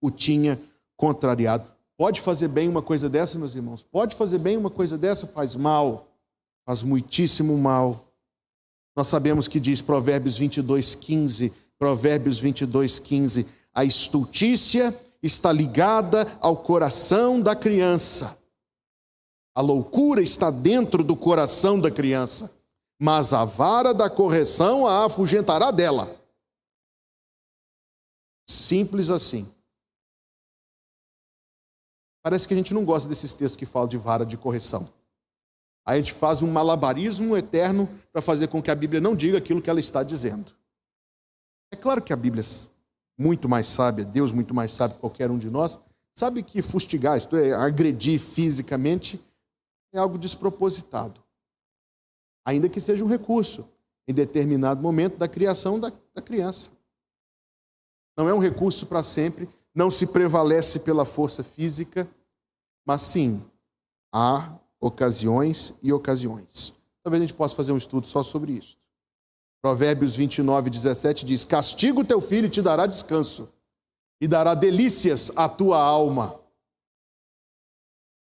o 0.00 0.10
tinha 0.10 0.58
contrariado. 0.96 1.70
Pode 1.98 2.20
fazer 2.20 2.48
bem 2.48 2.66
uma 2.68 2.80
coisa 2.80 3.10
dessa, 3.10 3.38
meus 3.38 3.54
irmãos? 3.54 3.82
Pode 3.82 4.16
fazer 4.16 4.38
bem 4.38 4.56
uma 4.56 4.70
coisa 4.70 4.96
dessa? 4.96 5.26
Faz 5.26 5.54
mal, 5.54 6.08
faz 6.64 6.82
muitíssimo 6.82 7.56
mal. 7.58 8.08
Nós 8.96 9.06
sabemos 9.06 9.46
que 9.48 9.60
diz 9.60 9.82
Provérbios 9.82 10.38
22, 10.38 10.94
15. 10.94 11.52
Provérbios 11.82 12.38
22, 12.38 13.00
15. 13.00 13.44
A 13.74 13.84
estultícia 13.84 14.96
está 15.20 15.50
ligada 15.50 16.24
ao 16.40 16.56
coração 16.56 17.40
da 17.40 17.56
criança. 17.56 18.38
A 19.52 19.60
loucura 19.60 20.22
está 20.22 20.48
dentro 20.48 21.02
do 21.02 21.16
coração 21.16 21.80
da 21.80 21.90
criança, 21.90 22.54
mas 23.00 23.32
a 23.32 23.44
vara 23.44 23.92
da 23.92 24.08
correção 24.08 24.86
a 24.86 25.06
afugentará 25.06 25.72
dela. 25.72 26.08
Simples 28.48 29.10
assim. 29.10 29.52
Parece 32.22 32.46
que 32.46 32.54
a 32.54 32.56
gente 32.56 32.72
não 32.72 32.84
gosta 32.84 33.08
desses 33.08 33.34
textos 33.34 33.56
que 33.56 33.66
falam 33.66 33.88
de 33.88 33.98
vara 33.98 34.24
de 34.24 34.38
correção. 34.38 34.88
a 35.84 35.96
gente 35.96 36.12
faz 36.12 36.42
um 36.42 36.52
malabarismo 36.52 37.36
eterno 37.36 37.88
para 38.12 38.22
fazer 38.22 38.46
com 38.46 38.62
que 38.62 38.70
a 38.70 38.74
Bíblia 38.76 39.00
não 39.00 39.16
diga 39.16 39.38
aquilo 39.38 39.60
que 39.60 39.68
ela 39.68 39.80
está 39.80 40.04
dizendo. 40.04 40.61
É 41.72 41.76
claro 41.76 42.02
que 42.02 42.12
a 42.12 42.16
Bíblia 42.16 42.44
muito 43.18 43.48
mais 43.48 43.66
sábia, 43.66 44.04
Deus 44.04 44.30
muito 44.30 44.54
mais 44.54 44.72
sábio 44.72 44.96
que 44.96 45.00
qualquer 45.00 45.30
um 45.30 45.38
de 45.38 45.50
nós, 45.50 45.80
sabe 46.14 46.42
que 46.42 46.60
fustigar, 46.60 47.16
isto 47.16 47.34
é, 47.36 47.52
agredir 47.54 48.20
fisicamente, 48.20 49.20
é 49.92 49.98
algo 49.98 50.18
despropositado. 50.18 51.20
Ainda 52.44 52.68
que 52.68 52.80
seja 52.80 53.04
um 53.04 53.08
recurso 53.08 53.66
em 54.06 54.12
determinado 54.12 54.82
momento 54.82 55.16
da 55.16 55.28
criação 55.28 55.80
da, 55.80 55.90
da 56.14 56.20
criança. 56.20 56.70
Não 58.16 58.28
é 58.28 58.34
um 58.34 58.38
recurso 58.38 58.86
para 58.86 59.02
sempre, 59.02 59.48
não 59.74 59.90
se 59.90 60.06
prevalece 60.06 60.80
pela 60.80 61.06
força 61.06 61.42
física, 61.42 62.08
mas 62.84 63.02
sim, 63.02 63.42
há 64.12 64.58
ocasiões 64.80 65.74
e 65.82 65.92
ocasiões. 65.92 66.74
Talvez 67.02 67.22
a 67.22 67.26
gente 67.26 67.36
possa 67.36 67.54
fazer 67.54 67.72
um 67.72 67.78
estudo 67.78 68.06
só 68.06 68.22
sobre 68.22 68.52
isso. 68.52 68.76
Provérbios 69.62 70.16
29, 70.16 70.68
17 70.68 71.24
diz: 71.24 71.44
Castiga 71.44 72.00
o 72.00 72.04
teu 72.04 72.20
filho 72.20 72.46
e 72.46 72.50
te 72.50 72.60
dará 72.60 72.84
descanso, 72.84 73.48
e 74.20 74.26
dará 74.26 74.54
delícias 74.54 75.30
à 75.36 75.48
tua 75.48 75.80
alma. 75.80 76.40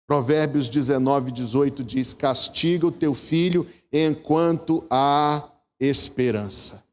Provérbios 0.08 0.68
19, 0.68 1.32
18 1.32 1.84
diz: 1.84 2.16
Castiga 2.16 2.88
o 2.88 2.92
teu 2.92 3.14
filho 3.14 3.72
enquanto 3.94 4.84
há 4.90 5.48
esperança. 5.80 6.84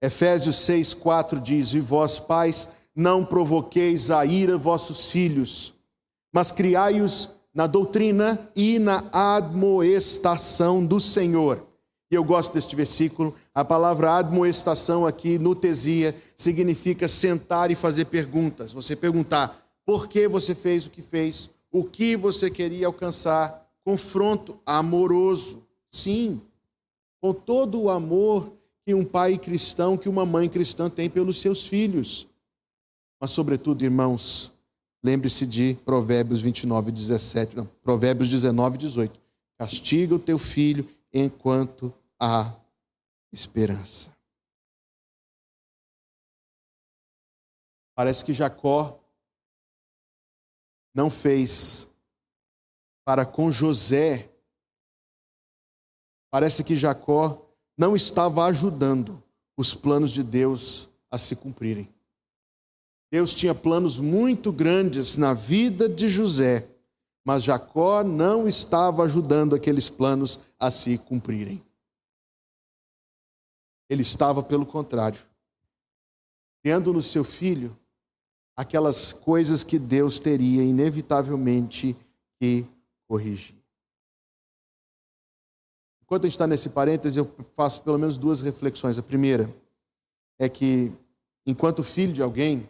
Efésios 0.00 0.56
6, 0.58 0.94
4 0.94 1.40
diz: 1.40 1.74
E 1.74 1.80
vós, 1.80 2.20
pais, 2.20 2.68
não 2.94 3.24
provoqueis 3.24 4.12
a 4.12 4.24
ira 4.24 4.56
vossos 4.56 5.10
filhos, 5.10 5.74
mas 6.32 6.52
criai-os 6.52 7.30
na 7.54 7.66
doutrina 7.66 8.50
e 8.56 8.78
na 8.78 9.04
admoestação 9.12 10.84
do 10.84 11.00
Senhor. 11.00 11.66
E 12.10 12.14
eu 12.14 12.22
gosto 12.22 12.52
deste 12.52 12.76
versículo. 12.76 13.34
A 13.54 13.64
palavra 13.64 14.16
admoestação 14.16 15.06
aqui 15.06 15.38
no 15.38 15.54
Tesia 15.54 16.14
significa 16.36 17.08
sentar 17.08 17.70
e 17.70 17.74
fazer 17.74 18.04
perguntas. 18.04 18.72
Você 18.72 18.94
perguntar 18.94 19.66
por 19.84 20.08
que 20.08 20.28
você 20.28 20.54
fez 20.54 20.86
o 20.86 20.90
que 20.90 21.02
fez, 21.02 21.50
o 21.70 21.84
que 21.84 22.16
você 22.16 22.50
queria 22.50 22.86
alcançar. 22.86 23.66
Confronto 23.84 24.58
amoroso. 24.64 25.62
Sim, 25.90 26.40
com 27.20 27.32
todo 27.32 27.80
o 27.80 27.90
amor 27.90 28.52
que 28.84 28.92
um 28.92 29.04
pai 29.04 29.38
cristão, 29.38 29.96
que 29.96 30.08
uma 30.08 30.26
mãe 30.26 30.48
cristã 30.48 30.90
tem 30.90 31.08
pelos 31.08 31.40
seus 31.40 31.66
filhos. 31.66 32.26
Mas, 33.20 33.30
sobretudo, 33.30 33.84
irmãos, 33.84 34.51
Lembre-se 35.04 35.46
de 35.46 35.74
Provérbios 35.84 36.40
29, 36.40 36.92
17, 36.92 37.56
não, 37.56 37.66
Provérbios 37.66 38.30
19, 38.30 38.78
18. 38.78 39.20
Castiga 39.58 40.14
o 40.14 40.18
teu 40.18 40.38
filho 40.38 40.88
enquanto 41.12 41.92
há 42.20 42.54
esperança. 43.32 44.16
Parece 47.94 48.24
que 48.24 48.32
Jacó 48.32 48.98
não 50.94 51.10
fez 51.10 51.86
para 53.04 53.26
com 53.26 53.50
José. 53.50 54.30
Parece 56.30 56.64
que 56.64 56.76
Jacó 56.76 57.46
não 57.76 57.96
estava 57.96 58.44
ajudando 58.46 59.22
os 59.56 59.74
planos 59.74 60.12
de 60.12 60.22
Deus 60.22 60.88
a 61.10 61.18
se 61.18 61.36
cumprirem. 61.36 61.92
Deus 63.12 63.34
tinha 63.34 63.54
planos 63.54 63.98
muito 63.98 64.50
grandes 64.50 65.18
na 65.18 65.34
vida 65.34 65.86
de 65.86 66.08
José, 66.08 66.66
mas 67.22 67.42
Jacó 67.42 68.02
não 68.02 68.48
estava 68.48 69.02
ajudando 69.02 69.54
aqueles 69.54 69.90
planos 69.90 70.40
a 70.58 70.70
se 70.70 70.96
cumprirem. 70.96 71.62
Ele 73.90 74.00
estava, 74.00 74.42
pelo 74.42 74.64
contrário, 74.64 75.20
criando 76.62 76.90
no 76.90 77.02
seu 77.02 77.22
filho 77.22 77.78
aquelas 78.56 79.12
coisas 79.12 79.62
que 79.62 79.78
Deus 79.78 80.18
teria 80.18 80.62
inevitavelmente 80.62 81.94
que 82.40 82.66
corrigir. 83.06 83.62
Enquanto 86.02 86.24
a 86.24 86.28
gente 86.28 86.34
está 86.34 86.46
nesse 86.46 86.70
parêntese, 86.70 87.18
eu 87.18 87.30
faço 87.54 87.82
pelo 87.82 87.98
menos 87.98 88.16
duas 88.16 88.40
reflexões. 88.40 88.98
A 88.98 89.02
primeira 89.02 89.54
é 90.38 90.48
que, 90.48 90.90
enquanto 91.46 91.84
filho 91.84 92.14
de 92.14 92.22
alguém, 92.22 92.66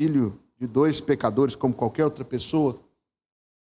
filho 0.00 0.40
de 0.58 0.66
dois 0.66 0.98
pecadores, 0.98 1.54
como 1.54 1.74
qualquer 1.74 2.06
outra 2.06 2.24
pessoa, 2.24 2.80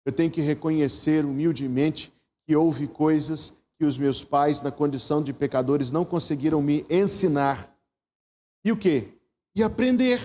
eu 0.05 0.11
tenho 0.11 0.29
que 0.29 0.41
reconhecer 0.41 1.25
humildemente 1.25 2.13
que 2.45 2.57
houve 2.57 2.89
coisas 2.89 3.55
que 3.79 3.85
os 3.85 3.97
meus 3.97 4.25
pais, 4.25 4.61
na 4.61 4.73
condição 4.73 5.23
de 5.23 5.33
pecadores, 5.33 5.93
não 5.93 6.05
conseguiram 6.05 6.61
me 6.61 6.85
ensinar. 6.91 7.73
E 8.65 8.73
o 8.73 8.77
quê? 8.77 9.09
E 9.55 9.63
aprender. 9.63 10.21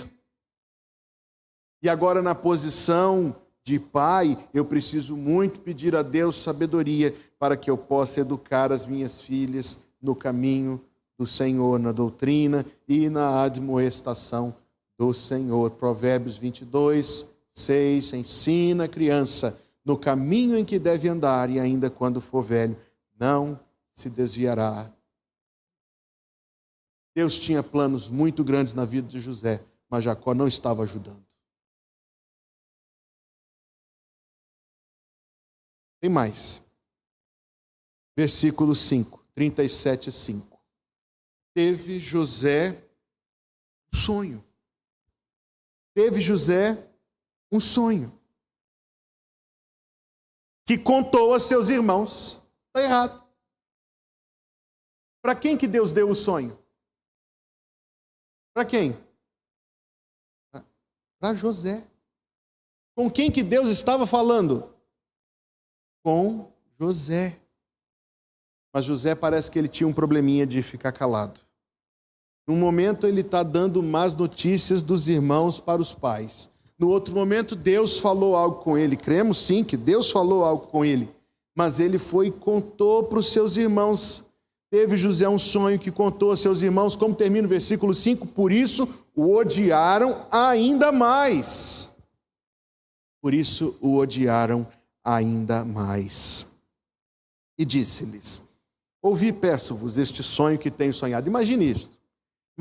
E 1.84 1.88
agora, 1.88 2.20
na 2.20 2.34
posição 2.34 3.36
de 3.63 3.79
pai, 3.79 4.36
eu 4.55 4.65
preciso 4.65 5.15
muito 5.15 5.62
pedir 5.62 5.96
a 5.96 6.01
Deus 6.01 6.36
sabedoria 6.36 7.13
para 7.38 7.55
que 7.55 7.70
eu 7.70 7.77
possa 7.77 8.22
educar 8.22 8.72
as 8.72 8.88
minhas 8.88 9.22
filhas 9.22 9.77
no 10.01 10.15
caminho 10.15 10.84
do 11.15 11.27
Senhor, 11.27 11.77
na 11.77 11.91
doutrina 11.91 12.65
e 12.88 13.08
na 13.08 13.43
admoestação 13.43 14.55
do 15.01 15.15
Senhor. 15.15 15.72
Provérbios 15.72 16.38
22, 16.38 17.25
6. 17.51 18.13
Ensina 18.13 18.84
a 18.84 18.88
criança 18.88 19.60
no 19.84 19.98
caminho 19.98 20.55
em 20.55 20.63
que 20.63 20.77
deve 20.77 21.10
andar, 21.10 21.50
e 21.50 21.60
ainda 21.60 21.89
quando 21.89 22.22
for 22.22 22.43
velho, 22.43 22.79
não 23.20 23.60
se 23.96 24.12
desviará. 24.12 24.93
Deus 27.15 27.39
tinha 27.39 27.63
planos 27.63 28.10
muito 28.10 28.43
grandes 28.43 28.75
na 28.75 28.86
vida 28.86 29.08
de 29.08 29.20
José, 29.20 29.65
mas 29.89 30.03
Jacó 30.03 30.36
não 30.36 30.48
estava 30.48 30.84
ajudando. 30.84 31.25
Tem 36.00 36.12
mais. 36.12 36.62
Versículo 38.15 38.75
5, 38.75 39.25
37, 39.34 40.12
5. 40.12 40.62
Teve 41.55 42.00
José 42.00 42.88
um 43.91 43.98
sonho 43.98 44.50
teve 45.93 46.21
José 46.21 46.89
um 47.51 47.60
sonho 47.60 48.17
que 50.65 50.77
contou 50.77 51.33
a 51.33 51.39
seus 51.39 51.69
irmãos. 51.69 52.41
Está 52.67 52.81
errado. 52.81 53.24
Para 55.21 55.36
quem 55.36 55.57
que 55.57 55.67
Deus 55.67 55.91
deu 55.91 56.10
o 56.10 56.15
sonho? 56.15 56.57
Para 58.53 58.65
quem? 58.65 58.98
Para 61.19 61.33
José. 61.33 61.86
Com 62.95 63.10
quem 63.10 63.31
que 63.31 63.43
Deus 63.43 63.69
estava 63.69 64.07
falando? 64.07 64.74
Com 66.03 66.51
José. 66.79 67.39
Mas 68.74 68.86
José 68.86 69.13
parece 69.13 69.51
que 69.51 69.60
ele 69.60 69.67
tinha 69.67 69.88
um 69.88 69.93
probleminha 69.93 70.48
de 70.48 70.63
ficar 70.63 70.91
calado. 70.91 71.39
Num 72.51 72.58
momento 72.58 73.08
ele 73.08 73.22
está 73.22 73.43
dando 73.43 73.81
más 73.81 74.13
notícias 74.13 74.84
dos 74.84 75.08
irmãos 75.08 75.62
para 75.62 75.81
os 75.81 75.93
pais. 75.93 76.50
No 76.77 76.89
outro 76.89 77.15
momento, 77.15 77.55
Deus 77.55 77.98
falou 77.98 78.36
algo 78.36 78.58
com 78.58 78.77
ele. 78.77 78.98
Cremos 78.98 79.38
sim 79.38 79.63
que 79.63 79.77
Deus 79.77 80.12
falou 80.12 80.43
algo 80.43 80.67
com 80.67 80.84
ele. 80.84 81.10
Mas 81.55 81.79
ele 81.79 81.98
foi 81.98 82.27
e 82.27 82.31
contou 82.31 83.05
para 83.05 83.20
os 83.20 83.31
seus 83.31 83.55
irmãos. 83.55 84.25
Teve 84.70 84.98
José 84.98 85.29
um 85.29 85.40
sonho 85.40 85.79
que 85.79 85.90
contou 85.90 86.31
a 86.31 86.35
seus 86.35 86.61
irmãos, 86.61 86.94
como 86.94 87.16
termina 87.16 87.48
o 87.48 87.50
versículo 87.50 87.94
5, 87.94 88.27
por 88.27 88.51
isso 88.51 88.85
o 89.16 89.33
odiaram 89.33 90.25
ainda 90.29 90.92
mais. 90.92 91.92
Por 93.22 93.33
isso 93.33 93.77
o 93.79 93.96
odiaram 93.96 94.68
ainda 95.05 95.64
mais. 95.64 96.48
E 97.57 97.64
disse-lhes: 97.64 98.42
Ouvi, 99.01 99.31
peço-vos, 99.31 99.98
este 99.98 100.22
sonho 100.22 100.59
que 100.59 100.70
tenho 100.70 100.94
sonhado. 100.94 101.29
Imagine 101.29 101.72
isto. 101.72 102.00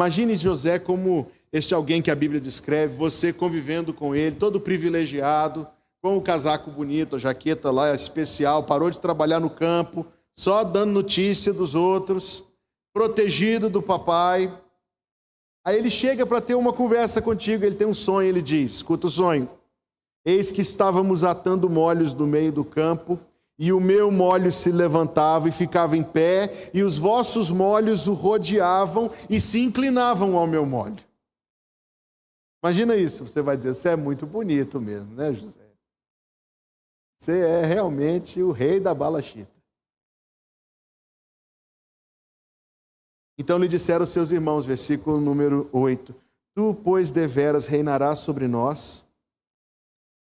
Imagine 0.00 0.34
José 0.34 0.78
como 0.78 1.26
este 1.52 1.74
alguém 1.74 2.00
que 2.00 2.10
a 2.10 2.14
Bíblia 2.14 2.40
descreve, 2.40 2.96
você 2.96 3.34
convivendo 3.34 3.92
com 3.92 4.14
ele, 4.14 4.34
todo 4.34 4.58
privilegiado, 4.58 5.68
com 6.00 6.16
o 6.16 6.22
casaco 6.22 6.70
bonito, 6.70 7.16
a 7.16 7.18
jaqueta 7.18 7.70
lá 7.70 7.92
especial, 7.92 8.62
parou 8.62 8.90
de 8.90 8.98
trabalhar 8.98 9.40
no 9.40 9.50
campo, 9.50 10.06
só 10.34 10.64
dando 10.64 10.92
notícia 10.92 11.52
dos 11.52 11.74
outros, 11.74 12.42
protegido 12.94 13.68
do 13.68 13.82
papai. 13.82 14.50
Aí 15.66 15.76
ele 15.76 15.90
chega 15.90 16.24
para 16.24 16.40
ter 16.40 16.54
uma 16.54 16.72
conversa 16.72 17.20
contigo, 17.20 17.62
ele 17.66 17.74
tem 17.74 17.86
um 17.86 17.92
sonho, 17.92 18.26
ele 18.26 18.40
diz: 18.40 18.76
escuta 18.76 19.06
o 19.06 19.10
sonho. 19.10 19.50
Eis 20.24 20.50
que 20.50 20.62
estávamos 20.62 21.24
atando 21.24 21.68
molhos 21.68 22.14
no 22.14 22.26
meio 22.26 22.52
do 22.52 22.64
campo 22.64 23.20
e 23.62 23.74
o 23.74 23.78
meu 23.78 24.10
molho 24.10 24.50
se 24.50 24.72
levantava 24.72 25.46
e 25.46 25.52
ficava 25.52 25.94
em 25.94 26.02
pé, 26.02 26.50
e 26.72 26.82
os 26.82 26.96
vossos 26.96 27.50
molhos 27.50 28.06
o 28.06 28.14
rodeavam 28.14 29.10
e 29.28 29.38
se 29.38 29.60
inclinavam 29.60 30.38
ao 30.38 30.46
meu 30.46 30.64
molho. 30.64 31.04
Imagina 32.64 32.96
isso, 32.96 33.26
você 33.26 33.42
vai 33.42 33.58
dizer, 33.58 33.74
você 33.74 33.90
é 33.90 33.96
muito 33.96 34.26
bonito 34.26 34.80
mesmo, 34.80 35.14
né, 35.14 35.34
José? 35.34 35.60
Você 37.18 37.38
é 37.38 37.66
realmente 37.66 38.42
o 38.42 38.50
rei 38.50 38.80
da 38.80 38.94
balachita. 38.94 39.52
Então 43.38 43.58
lhe 43.58 43.68
disseram 43.68 44.06
seus 44.06 44.30
irmãos, 44.30 44.64
versículo 44.64 45.20
número 45.20 45.68
8: 45.70 46.14
Tu, 46.54 46.74
pois, 46.76 47.12
deveras 47.12 47.66
reinarás 47.66 48.20
sobre 48.20 48.48
nós, 48.48 49.06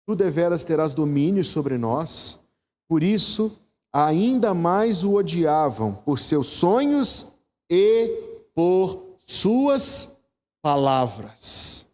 tu 0.08 0.16
deveras 0.16 0.64
terás 0.64 0.92
domínio 0.92 1.44
sobre 1.44 1.78
nós. 1.78 2.40
Por 2.88 3.02
isso, 3.02 3.56
ainda 3.92 4.54
mais 4.54 5.04
o 5.04 5.14
odiavam 5.14 5.94
por 5.94 6.18
seus 6.18 6.46
sonhos 6.46 7.34
e 7.70 8.08
por 8.54 9.16
suas 9.26 10.16
palavras. 10.62 11.86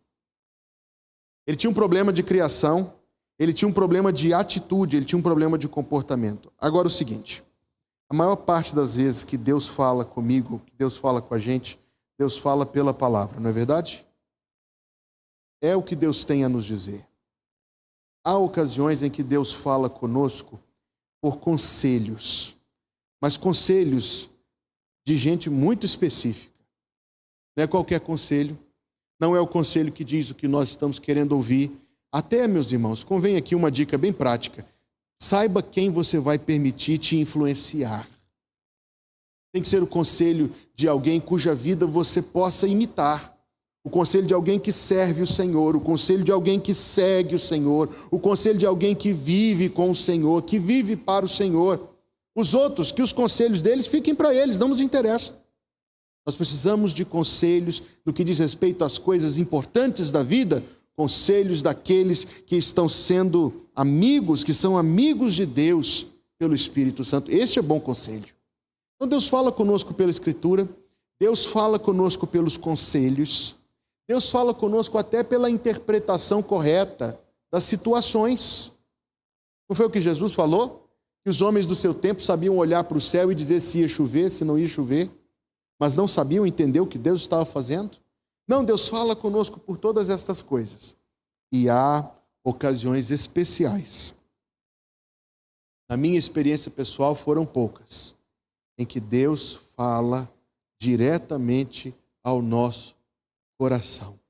Ele 1.46 1.56
tinha 1.56 1.70
um 1.70 1.74
problema 1.74 2.12
de 2.12 2.22
criação, 2.22 2.94
ele 3.38 3.52
tinha 3.52 3.68
um 3.68 3.72
problema 3.72 4.12
de 4.12 4.32
atitude, 4.32 4.96
ele 4.96 5.04
tinha 5.04 5.18
um 5.18 5.22
problema 5.22 5.58
de 5.58 5.68
comportamento. 5.68 6.50
Agora 6.58 6.86
o 6.86 6.90
seguinte: 6.90 7.44
a 8.08 8.14
maior 8.14 8.36
parte 8.36 8.74
das 8.74 8.96
vezes 8.96 9.24
que 9.24 9.36
Deus 9.36 9.68
fala 9.68 10.04
comigo, 10.04 10.60
que 10.64 10.74
Deus 10.76 10.96
fala 10.96 11.20
com 11.20 11.34
a 11.34 11.38
gente, 11.38 11.78
Deus 12.18 12.38
fala 12.38 12.64
pela 12.64 12.94
palavra, 12.94 13.40
não 13.40 13.50
é 13.50 13.52
verdade? 13.52 14.06
É 15.60 15.74
o 15.74 15.82
que 15.82 15.96
Deus 15.96 16.24
tem 16.24 16.44
a 16.44 16.48
nos 16.48 16.64
dizer. 16.64 17.04
Há 18.24 18.38
ocasiões 18.38 19.02
em 19.02 19.10
que 19.10 19.22
Deus 19.22 19.52
fala 19.52 19.90
conosco 19.90 20.60
por 21.24 21.38
conselhos, 21.38 22.54
mas 23.18 23.34
conselhos 23.34 24.28
de 25.06 25.16
gente 25.16 25.48
muito 25.48 25.86
específica. 25.86 26.52
Não 27.56 27.64
é 27.64 27.66
qualquer 27.66 27.98
conselho, 28.00 28.58
não 29.18 29.34
é 29.34 29.40
o 29.40 29.46
conselho 29.46 29.90
que 29.90 30.04
diz 30.04 30.28
o 30.28 30.34
que 30.34 30.46
nós 30.46 30.68
estamos 30.68 30.98
querendo 30.98 31.32
ouvir. 31.32 31.72
Até, 32.12 32.46
meus 32.46 32.72
irmãos, 32.72 33.02
convém 33.02 33.36
aqui 33.36 33.54
uma 33.54 33.70
dica 33.70 33.96
bem 33.96 34.12
prática. 34.12 34.66
Saiba 35.18 35.62
quem 35.62 35.88
você 35.88 36.18
vai 36.18 36.38
permitir 36.38 36.98
te 36.98 37.16
influenciar. 37.16 38.06
Tem 39.50 39.62
que 39.62 39.68
ser 39.68 39.82
o 39.82 39.86
conselho 39.86 40.52
de 40.74 40.86
alguém 40.86 41.22
cuja 41.22 41.54
vida 41.54 41.86
você 41.86 42.20
possa 42.20 42.68
imitar 42.68 43.33
o 43.84 43.90
conselho 43.90 44.26
de 44.26 44.32
alguém 44.32 44.58
que 44.58 44.72
serve 44.72 45.22
o 45.22 45.26
Senhor, 45.26 45.76
o 45.76 45.80
conselho 45.80 46.24
de 46.24 46.32
alguém 46.32 46.58
que 46.58 46.72
segue 46.72 47.34
o 47.34 47.38
Senhor, 47.38 47.90
o 48.10 48.18
conselho 48.18 48.58
de 48.58 48.64
alguém 48.64 48.94
que 48.94 49.12
vive 49.12 49.68
com 49.68 49.90
o 49.90 49.94
Senhor, 49.94 50.42
que 50.42 50.58
vive 50.58 50.96
para 50.96 51.26
o 51.26 51.28
Senhor. 51.28 51.90
Os 52.34 52.54
outros, 52.54 52.90
que 52.90 53.02
os 53.02 53.12
conselhos 53.12 53.60
deles 53.60 53.86
fiquem 53.86 54.14
para 54.14 54.34
eles, 54.34 54.58
não 54.58 54.68
nos 54.68 54.80
interessa. 54.80 55.38
Nós 56.26 56.34
precisamos 56.34 56.94
de 56.94 57.04
conselhos 57.04 57.82
no 58.06 58.12
que 58.12 58.24
diz 58.24 58.38
respeito 58.38 58.82
às 58.82 58.96
coisas 58.96 59.36
importantes 59.36 60.10
da 60.10 60.22
vida, 60.22 60.64
conselhos 60.96 61.60
daqueles 61.60 62.24
que 62.24 62.56
estão 62.56 62.88
sendo 62.88 63.52
amigos, 63.76 64.42
que 64.42 64.54
são 64.54 64.78
amigos 64.78 65.34
de 65.34 65.44
Deus 65.44 66.06
pelo 66.38 66.54
Espírito 66.54 67.04
Santo. 67.04 67.30
Este 67.30 67.58
é 67.58 67.62
bom 67.62 67.78
conselho. 67.78 68.32
Então 68.96 69.06
Deus 69.06 69.28
fala 69.28 69.52
conosco 69.52 69.92
pela 69.92 70.10
Escritura, 70.10 70.66
Deus 71.20 71.44
fala 71.44 71.78
conosco 71.78 72.26
pelos 72.26 72.56
conselhos. 72.56 73.56
Deus 74.08 74.30
fala 74.30 74.52
conosco 74.52 74.98
até 74.98 75.22
pela 75.22 75.48
interpretação 75.48 76.42
correta 76.42 77.18
das 77.52 77.64
situações. 77.64 78.72
Não 79.68 79.74
foi 79.74 79.86
o 79.86 79.90
que 79.90 80.00
Jesus 80.00 80.34
falou? 80.34 80.88
Que 81.22 81.30
os 81.30 81.40
homens 81.40 81.64
do 81.64 81.74
seu 81.74 81.94
tempo 81.94 82.22
sabiam 82.22 82.58
olhar 82.58 82.84
para 82.84 82.98
o 82.98 83.00
céu 83.00 83.32
e 83.32 83.34
dizer 83.34 83.60
se 83.60 83.78
ia 83.78 83.88
chover, 83.88 84.30
se 84.30 84.44
não 84.44 84.58
ia 84.58 84.68
chover, 84.68 85.10
mas 85.80 85.94
não 85.94 86.06
sabiam 86.06 86.46
entender 86.46 86.80
o 86.80 86.86
que 86.86 86.98
Deus 86.98 87.22
estava 87.22 87.44
fazendo? 87.44 87.98
Não, 88.46 88.62
Deus 88.62 88.88
fala 88.88 89.16
conosco 89.16 89.58
por 89.58 89.78
todas 89.78 90.10
estas 90.10 90.42
coisas. 90.42 90.94
E 91.50 91.70
há 91.70 92.10
ocasiões 92.44 93.10
especiais. 93.10 94.14
Na 95.88 95.96
minha 95.96 96.18
experiência 96.18 96.70
pessoal, 96.70 97.14
foram 97.14 97.46
poucas, 97.46 98.14
em 98.78 98.84
que 98.84 99.00
Deus 99.00 99.58
fala 99.76 100.30
diretamente 100.78 101.94
ao 102.22 102.42
nosso 102.42 102.93
coração. 103.64 104.20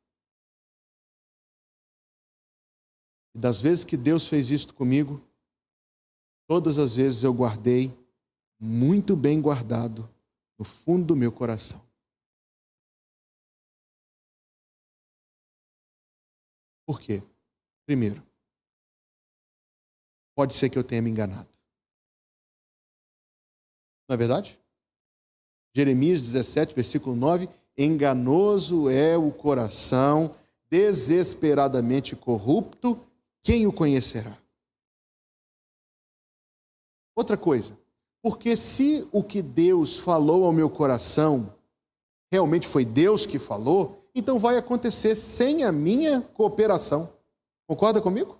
E 3.34 3.38
das 3.38 3.60
vezes 3.60 3.84
que 3.84 3.96
Deus 3.96 4.28
fez 4.28 4.48
isto 4.50 4.72
comigo, 4.72 5.20
todas 6.46 6.78
as 6.78 6.94
vezes 6.94 7.24
eu 7.24 7.34
guardei, 7.34 7.92
muito 8.60 9.16
bem 9.16 9.42
guardado, 9.42 10.08
no 10.56 10.64
fundo 10.64 11.06
do 11.06 11.16
meu 11.16 11.32
coração. 11.32 11.84
Por 16.86 17.00
quê? 17.00 17.20
Primeiro, 17.84 18.24
pode 20.36 20.54
ser 20.54 20.70
que 20.70 20.78
eu 20.78 20.84
tenha 20.84 21.02
me 21.02 21.10
enganado. 21.10 21.50
Não 24.08 24.14
é 24.14 24.16
verdade? 24.16 24.60
Jeremias 25.74 26.22
17, 26.22 26.72
versículo 26.72 27.16
9: 27.16 27.63
Enganoso 27.76 28.88
é 28.88 29.16
o 29.16 29.32
coração, 29.32 30.34
desesperadamente 30.70 32.14
corrupto, 32.14 32.98
quem 33.42 33.66
o 33.66 33.72
conhecerá? 33.72 34.38
Outra 37.16 37.36
coisa, 37.36 37.78
porque 38.22 38.56
se 38.56 39.08
o 39.12 39.22
que 39.22 39.42
Deus 39.42 39.98
falou 39.98 40.44
ao 40.44 40.52
meu 40.52 40.68
coração 40.70 41.54
realmente 42.32 42.66
foi 42.66 42.84
Deus 42.84 43.26
que 43.26 43.38
falou, 43.38 44.02
então 44.14 44.38
vai 44.38 44.56
acontecer 44.56 45.14
sem 45.14 45.62
a 45.62 45.70
minha 45.70 46.20
cooperação. 46.20 47.12
Concorda 47.68 48.00
comigo? 48.00 48.38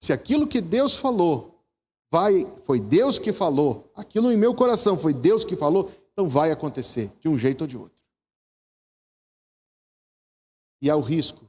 Se 0.00 0.12
aquilo 0.12 0.46
que 0.46 0.60
Deus 0.60 0.96
falou 0.96 1.60
vai, 2.12 2.44
foi 2.62 2.80
Deus 2.80 3.18
que 3.18 3.32
falou, 3.32 3.90
aquilo 3.94 4.30
em 4.30 4.36
meu 4.36 4.54
coração 4.54 4.96
foi 4.96 5.12
Deus 5.12 5.44
que 5.44 5.56
falou, 5.56 5.90
então 6.18 6.28
vai 6.28 6.50
acontecer 6.50 7.12
de 7.20 7.28
um 7.28 7.38
jeito 7.38 7.60
ou 7.60 7.66
de 7.68 7.76
outro. 7.76 8.02
E 10.82 10.90
há 10.90 10.96
o 10.96 11.00
risco 11.00 11.48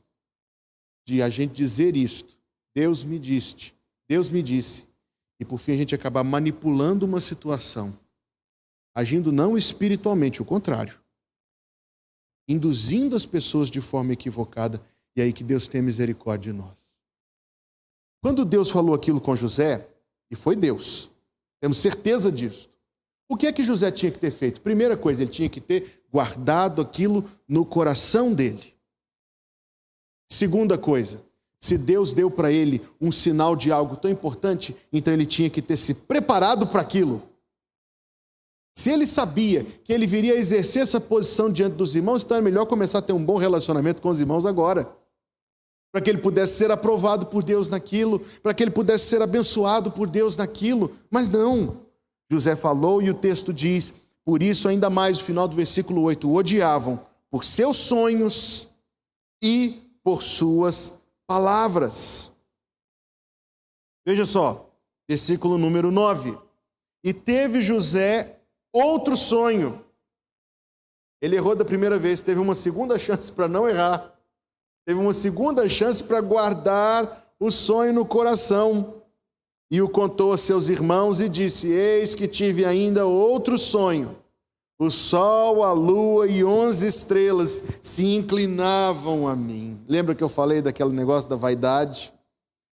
de 1.07 1.23
a 1.23 1.29
gente 1.29 1.55
dizer 1.55 1.95
isto, 1.95 2.37
Deus 2.75 3.03
me 3.03 3.17
disse, 3.17 3.73
Deus 4.07 4.29
me 4.29 4.43
disse, 4.43 4.87
e 5.39 5.45
por 5.45 5.57
fim 5.57 5.71
a 5.71 5.75
gente 5.75 5.95
acabar 5.95 6.23
manipulando 6.23 7.03
uma 7.03 7.19
situação, 7.19 7.99
agindo 8.93 9.31
não 9.31 9.57
espiritualmente, 9.57 10.39
o 10.39 10.45
contrário, 10.45 11.01
induzindo 12.47 13.15
as 13.15 13.25
pessoas 13.25 13.71
de 13.71 13.81
forma 13.81 14.13
equivocada, 14.13 14.79
e 15.15 15.21
aí 15.21 15.33
que 15.33 15.43
Deus 15.43 15.67
tenha 15.67 15.81
misericórdia 15.81 16.53
de 16.53 16.59
nós. 16.59 16.91
Quando 18.21 18.45
Deus 18.45 18.69
falou 18.69 18.93
aquilo 18.93 19.19
com 19.19 19.35
José, 19.35 19.89
e 20.29 20.35
foi 20.35 20.55
Deus, 20.55 21.09
temos 21.59 21.79
certeza 21.79 22.31
disso. 22.31 22.69
O 23.31 23.37
que 23.37 23.45
é 23.45 23.53
que 23.53 23.63
José 23.63 23.91
tinha 23.91 24.11
que 24.11 24.17
ter 24.17 24.31
feito? 24.31 24.59
Primeira 24.59 24.97
coisa, 24.97 25.21
ele 25.21 25.29
tinha 25.29 25.47
que 25.47 25.61
ter 25.61 26.01
guardado 26.11 26.81
aquilo 26.81 27.23
no 27.47 27.63
coração 27.63 28.33
dele. 28.33 28.73
Segunda 30.31 30.79
coisa, 30.79 31.23
se 31.61 31.77
Deus 31.77 32.11
deu 32.11 32.31
para 32.31 32.51
ele 32.51 32.81
um 32.99 33.11
sinal 33.11 33.55
de 33.55 33.71
algo 33.71 33.95
tão 33.95 34.09
importante, 34.09 34.75
então 34.91 35.13
ele 35.13 35.27
tinha 35.27 35.49
que 35.49 35.61
ter 35.61 35.77
se 35.77 35.93
preparado 35.93 36.65
para 36.65 36.81
aquilo. 36.81 37.21
Se 38.75 38.89
ele 38.89 39.05
sabia 39.05 39.63
que 39.63 39.93
ele 39.93 40.07
viria 40.07 40.33
a 40.33 40.37
exercer 40.37 40.81
essa 40.81 40.99
posição 40.99 41.51
diante 41.51 41.75
dos 41.75 41.95
irmãos, 41.95 42.23
então 42.23 42.37
é 42.37 42.41
melhor 42.41 42.65
começar 42.65 42.97
a 42.97 43.01
ter 43.01 43.13
um 43.13 43.23
bom 43.23 43.37
relacionamento 43.37 44.01
com 44.01 44.09
os 44.09 44.19
irmãos 44.19 44.45
agora. 44.45 44.89
Para 45.91 46.01
que 46.01 46.09
ele 46.09 46.19
pudesse 46.19 46.53
ser 46.53 46.71
aprovado 46.71 47.27
por 47.27 47.43
Deus 47.43 47.67
naquilo, 47.67 48.21
para 48.41 48.53
que 48.55 48.63
ele 48.63 48.71
pudesse 48.71 49.05
ser 49.05 49.21
abençoado 49.21 49.91
por 49.91 50.07
Deus 50.07 50.35
naquilo. 50.37 50.95
Mas 51.11 51.27
não. 51.27 51.88
José 52.31 52.55
falou 52.55 53.01
e 53.01 53.09
o 53.09 53.13
texto 53.13 53.53
diz: 53.53 53.93
por 54.29 54.43
isso, 54.43 54.67
ainda 54.67 54.91
mais, 54.91 55.19
o 55.19 55.23
final 55.23 55.47
do 55.47 55.55
versículo 55.55 56.03
8: 56.03 56.29
o 56.29 56.35
odiavam 56.35 57.03
por 57.31 57.43
seus 57.43 57.77
sonhos 57.77 58.67
e 59.43 59.81
por 60.03 60.21
suas 60.21 61.01
palavras. 61.25 62.31
Veja 64.05 64.27
só, 64.27 64.69
versículo 65.09 65.57
número 65.57 65.89
9. 65.89 66.37
E 67.03 67.13
teve 67.13 67.59
José 67.59 68.39
outro 68.71 69.17
sonho. 69.17 69.83
Ele 71.21 71.35
errou 71.35 71.55
da 71.55 71.65
primeira 71.65 71.97
vez, 71.97 72.21
teve 72.21 72.39
uma 72.39 72.53
segunda 72.55 72.99
chance 72.99 73.31
para 73.31 73.47
não 73.47 73.67
errar. 73.67 74.13
Teve 74.85 74.99
uma 74.99 75.13
segunda 75.13 75.67
chance 75.67 76.03
para 76.03 76.21
guardar 76.21 77.33
o 77.39 77.49
sonho 77.49 77.93
no 77.93 78.05
coração. 78.05 78.98
E 79.71 79.81
o 79.81 79.89
contou 79.89 80.33
a 80.33 80.37
seus 80.37 80.67
irmãos 80.67 81.21
e 81.21 81.29
disse: 81.29 81.67
Eis 81.67 82.15
que 82.15 82.27
tive 82.27 82.65
ainda 82.65 83.05
outro 83.05 83.57
sonho. 83.57 84.17
O 84.81 84.89
sol, 84.89 85.63
a 85.63 85.73
lua 85.73 86.25
e 86.27 86.43
onze 86.43 86.87
estrelas 86.87 87.61
se 87.81 88.05
inclinavam 88.15 89.27
a 89.27 89.35
mim. 89.35 89.83
Lembra 89.87 90.15
que 90.15 90.23
eu 90.23 90.29
falei 90.29 90.61
daquele 90.61 90.91
negócio 90.91 91.29
da 91.29 91.35
vaidade? 91.35 92.13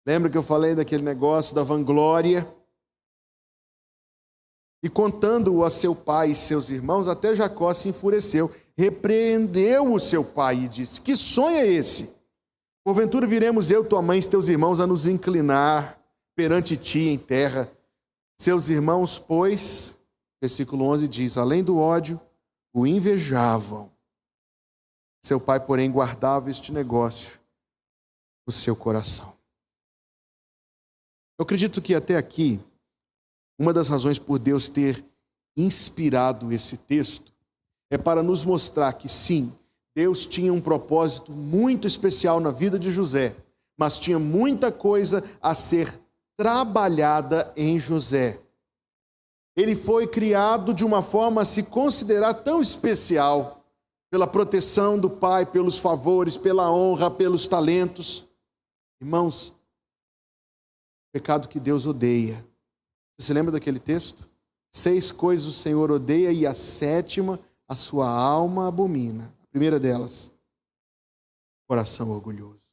Lembra 0.06 0.30
que 0.30 0.38
eu 0.38 0.41
falei 0.41 0.73
daquele 0.73 1.04
negócio 1.04 1.54
da 1.54 1.63
vanglória? 1.63 2.51
E 4.84 4.89
contando-o 4.89 5.63
a 5.63 5.69
seu 5.69 5.93
pai 5.93 6.32
e 6.32 6.36
seus 6.36 6.71
irmãos, 6.71 7.08
até 7.08 7.36
Jacó 7.36 7.71
se 7.71 7.88
enfureceu, 7.88 8.51
repreendeu 8.75 9.93
o 9.93 9.99
seu 9.99 10.23
pai 10.23 10.63
e 10.63 10.67
disse: 10.67 10.99
Que 10.99 11.15
sonho 11.15 11.58
é 11.58 11.67
esse? 11.67 12.10
Porventura 12.84 13.27
viremos 13.27 13.69
eu, 13.69 13.86
tua 13.86 14.01
mãe 14.01 14.17
e 14.17 14.27
teus 14.27 14.47
irmãos 14.47 14.82
a 14.82 14.88
nos 14.88 15.06
inclinar 15.06 16.00
perante 16.41 16.75
ti 16.75 17.01
em 17.01 17.19
terra. 17.19 17.71
Seus 18.36 18.67
irmãos, 18.67 19.19
pois, 19.19 19.95
versículo 20.41 20.86
11 20.86 21.08
diz: 21.08 21.38
Além 21.38 21.63
do 21.63 21.77
ódio, 21.77 22.19
o 22.73 22.88
invejavam. 22.88 23.91
Seu 25.23 25.39
pai, 25.39 25.60
porém, 25.63 25.91
guardava 25.91 26.49
este 26.49 26.73
negócio 26.73 27.39
no 28.47 28.51
seu 28.51 28.75
coração. 28.75 29.38
Eu 31.38 31.43
acredito 31.43 31.80
que 31.80 31.93
até 31.93 32.17
aqui, 32.17 32.60
uma 33.60 33.71
das 33.71 33.88
razões 33.88 34.17
por 34.17 34.39
Deus 34.39 34.67
ter 34.67 35.06
inspirado 35.56 36.51
esse 36.51 36.75
texto 36.75 37.32
é 37.91 37.99
para 37.99 38.23
nos 38.23 38.43
mostrar 38.43 38.93
que 38.93 39.08
sim, 39.08 39.56
Deus 39.95 40.25
tinha 40.25 40.51
um 40.51 40.62
propósito 40.62 41.32
muito 41.32 41.88
especial 41.88 42.39
na 42.39 42.49
vida 42.49 42.80
de 42.80 42.89
José, 42.89 43.36
mas 43.77 43.99
tinha 43.99 44.17
muita 44.17 44.71
coisa 44.71 45.23
a 45.39 45.54
ser 45.54 46.00
trabalhada 46.41 47.54
em 47.56 47.80
José. 47.80 48.41
Ele 49.56 49.75
foi 49.75 50.08
criado 50.08 50.73
de 50.73 50.84
uma 50.84 51.04
forma 51.04 51.43
a 51.43 51.45
se 51.45 51.62
considerar 51.62 52.34
tão 52.34 52.60
especial, 52.60 53.63
pela 54.10 54.25
proteção 54.25 54.97
do 54.97 55.08
Pai, 55.08 55.45
pelos 55.45 55.77
favores, 55.77 56.38
pela 56.38 56.71
honra, 56.71 57.12
pelos 57.12 57.47
talentos. 57.47 58.25
Irmãos, 58.99 59.54
pecado 61.13 61.47
que 61.47 61.60
Deus 61.60 61.86
odeia. 61.86 62.43
Você 63.19 63.27
se 63.27 63.34
lembra 63.34 63.51
daquele 63.51 63.80
texto? 63.80 64.27
Seis 64.73 65.12
coisas 65.12 65.45
o 65.45 65.54
Senhor 65.54 65.91
odeia 65.91 66.32
e 66.32 66.47
a 66.47 66.56
sétima 66.56 67.39
a 67.69 67.75
sua 67.75 68.10
alma 68.10 68.67
abomina. 68.67 69.32
A 69.43 69.47
primeira 69.47 69.80
delas, 69.80 70.32
coração 71.67 72.10
orgulhoso. 72.10 72.67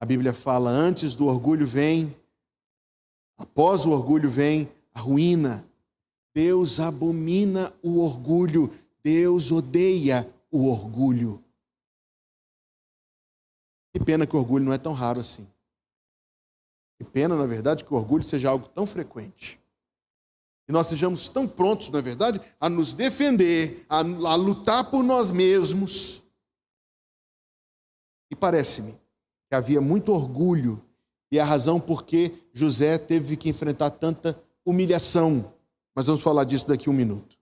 A 0.00 0.06
Bíblia 0.06 0.32
fala: 0.32 0.70
antes 0.70 1.16
do 1.16 1.26
orgulho 1.26 1.66
vem, 1.66 2.16
após 3.38 3.86
o 3.86 3.90
orgulho 3.90 4.28
vem 4.28 4.70
a 4.92 5.00
ruína. 5.00 5.64
Deus 6.34 6.78
abomina 6.78 7.72
o 7.82 8.00
orgulho, 8.00 8.70
Deus 9.02 9.50
odeia 9.50 10.28
o 10.50 10.68
orgulho. 10.68 11.42
Que 13.94 14.04
pena 14.04 14.26
que 14.26 14.36
o 14.36 14.38
orgulho 14.38 14.64
não 14.64 14.72
é 14.72 14.78
tão 14.78 14.92
raro 14.92 15.20
assim. 15.20 15.48
Que 16.98 17.04
pena, 17.04 17.36
na 17.36 17.46
verdade, 17.46 17.84
que 17.84 17.94
o 17.94 17.96
orgulho 17.96 18.24
seja 18.24 18.50
algo 18.50 18.68
tão 18.68 18.86
frequente. 18.86 19.58
E 20.68 20.72
nós 20.72 20.86
sejamos 20.88 21.28
tão 21.28 21.48
prontos, 21.48 21.88
na 21.90 22.00
verdade, 22.00 22.40
a 22.60 22.68
nos 22.68 22.92
defender, 22.92 23.86
a, 23.88 24.00
a 24.00 24.34
lutar 24.34 24.90
por 24.90 25.02
nós 25.02 25.32
mesmos. 25.32 26.22
E 28.30 28.36
parece-me 28.36 28.92
que 29.48 29.54
havia 29.54 29.80
muito 29.80 30.12
orgulho, 30.12 30.84
e 31.30 31.38
a 31.38 31.44
razão 31.44 31.78
por 31.78 32.04
que 32.04 32.32
José 32.52 32.98
teve 32.98 33.36
que 33.36 33.48
enfrentar 33.48 33.90
tanta 33.90 34.38
humilhação. 34.64 35.52
Mas 35.94 36.06
vamos 36.06 36.22
falar 36.22 36.44
disso 36.44 36.68
daqui 36.68 36.88
a 36.88 36.92
um 36.92 36.94
minuto. 36.94 37.36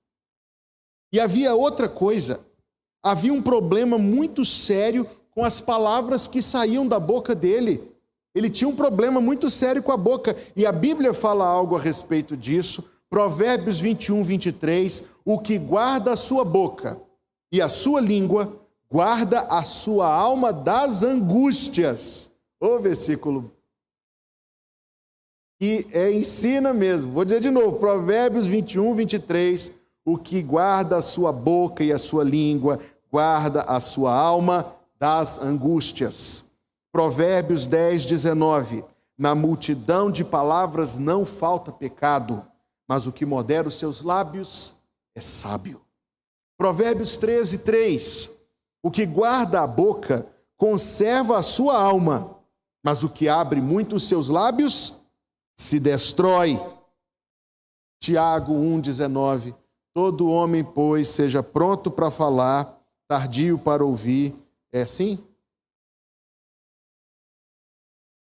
E 1.12 1.20
havia 1.20 1.54
outra 1.54 1.88
coisa. 1.88 2.40
Havia 3.02 3.32
um 3.32 3.42
problema 3.42 3.96
muito 3.96 4.44
sério 4.44 5.08
com 5.30 5.44
as 5.44 5.60
palavras 5.60 6.26
que 6.26 6.42
saíam 6.42 6.86
da 6.86 6.98
boca 6.98 7.34
dele. 7.34 7.92
Ele 8.34 8.50
tinha 8.50 8.68
um 8.68 8.74
problema 8.74 9.20
muito 9.20 9.48
sério 9.48 9.82
com 9.82 9.92
a 9.92 9.96
boca. 9.96 10.36
E 10.56 10.66
a 10.66 10.72
Bíblia 10.72 11.14
fala 11.14 11.46
algo 11.46 11.76
a 11.76 11.80
respeito 11.80 12.36
disso. 12.36 12.84
Provérbios 13.08 13.78
21, 13.78 14.22
23. 14.24 15.04
O 15.24 15.38
que 15.38 15.58
guarda 15.58 16.12
a 16.12 16.16
sua 16.16 16.44
boca 16.44 17.00
e 17.52 17.62
a 17.62 17.68
sua 17.68 18.00
língua 18.00 18.60
guarda 18.90 19.40
a 19.42 19.64
sua 19.64 20.12
alma 20.12 20.52
das 20.52 21.02
angústias. 21.02 22.30
O 22.60 22.78
versículo 22.78 23.55
que 25.58 25.86
é, 25.92 26.12
ensina 26.12 26.72
mesmo. 26.72 27.12
Vou 27.12 27.24
dizer 27.24 27.40
de 27.40 27.50
novo, 27.50 27.76
Provérbios 27.78 28.46
21, 28.46 28.94
23. 28.94 29.72
O 30.04 30.16
que 30.16 30.42
guarda 30.42 30.96
a 30.96 31.02
sua 31.02 31.32
boca 31.32 31.82
e 31.82 31.92
a 31.92 31.98
sua 31.98 32.22
língua, 32.22 32.78
guarda 33.10 33.62
a 33.62 33.80
sua 33.80 34.14
alma 34.14 34.74
das 34.98 35.38
angústias. 35.38 36.44
Provérbios 36.92 37.66
10, 37.66 38.06
19. 38.06 38.84
Na 39.18 39.34
multidão 39.34 40.10
de 40.10 40.24
palavras 40.24 40.98
não 40.98 41.24
falta 41.24 41.72
pecado, 41.72 42.44
mas 42.88 43.06
o 43.06 43.12
que 43.12 43.24
modera 43.24 43.66
os 43.66 43.78
seus 43.78 44.02
lábios 44.02 44.74
é 45.14 45.20
sábio. 45.20 45.80
Provérbios 46.58 47.16
13, 47.16 47.58
3. 47.58 48.30
O 48.82 48.90
que 48.90 49.06
guarda 49.06 49.62
a 49.62 49.66
boca 49.66 50.26
conserva 50.56 51.38
a 51.38 51.42
sua 51.42 51.78
alma, 51.78 52.38
mas 52.84 53.02
o 53.02 53.08
que 53.08 53.28
abre 53.28 53.60
muito 53.60 53.96
os 53.96 54.06
seus 54.06 54.28
lábios 54.28 55.05
se 55.56 55.80
destrói. 55.80 56.60
Tiago 57.98 58.52
1,19. 58.52 59.54
Todo 59.94 60.28
homem, 60.28 60.62
pois, 60.62 61.08
seja 61.08 61.42
pronto 61.42 61.90
para 61.90 62.10
falar, 62.10 62.78
tardio 63.08 63.58
para 63.58 63.82
ouvir. 63.82 64.36
É 64.70 64.82
assim? 64.82 65.18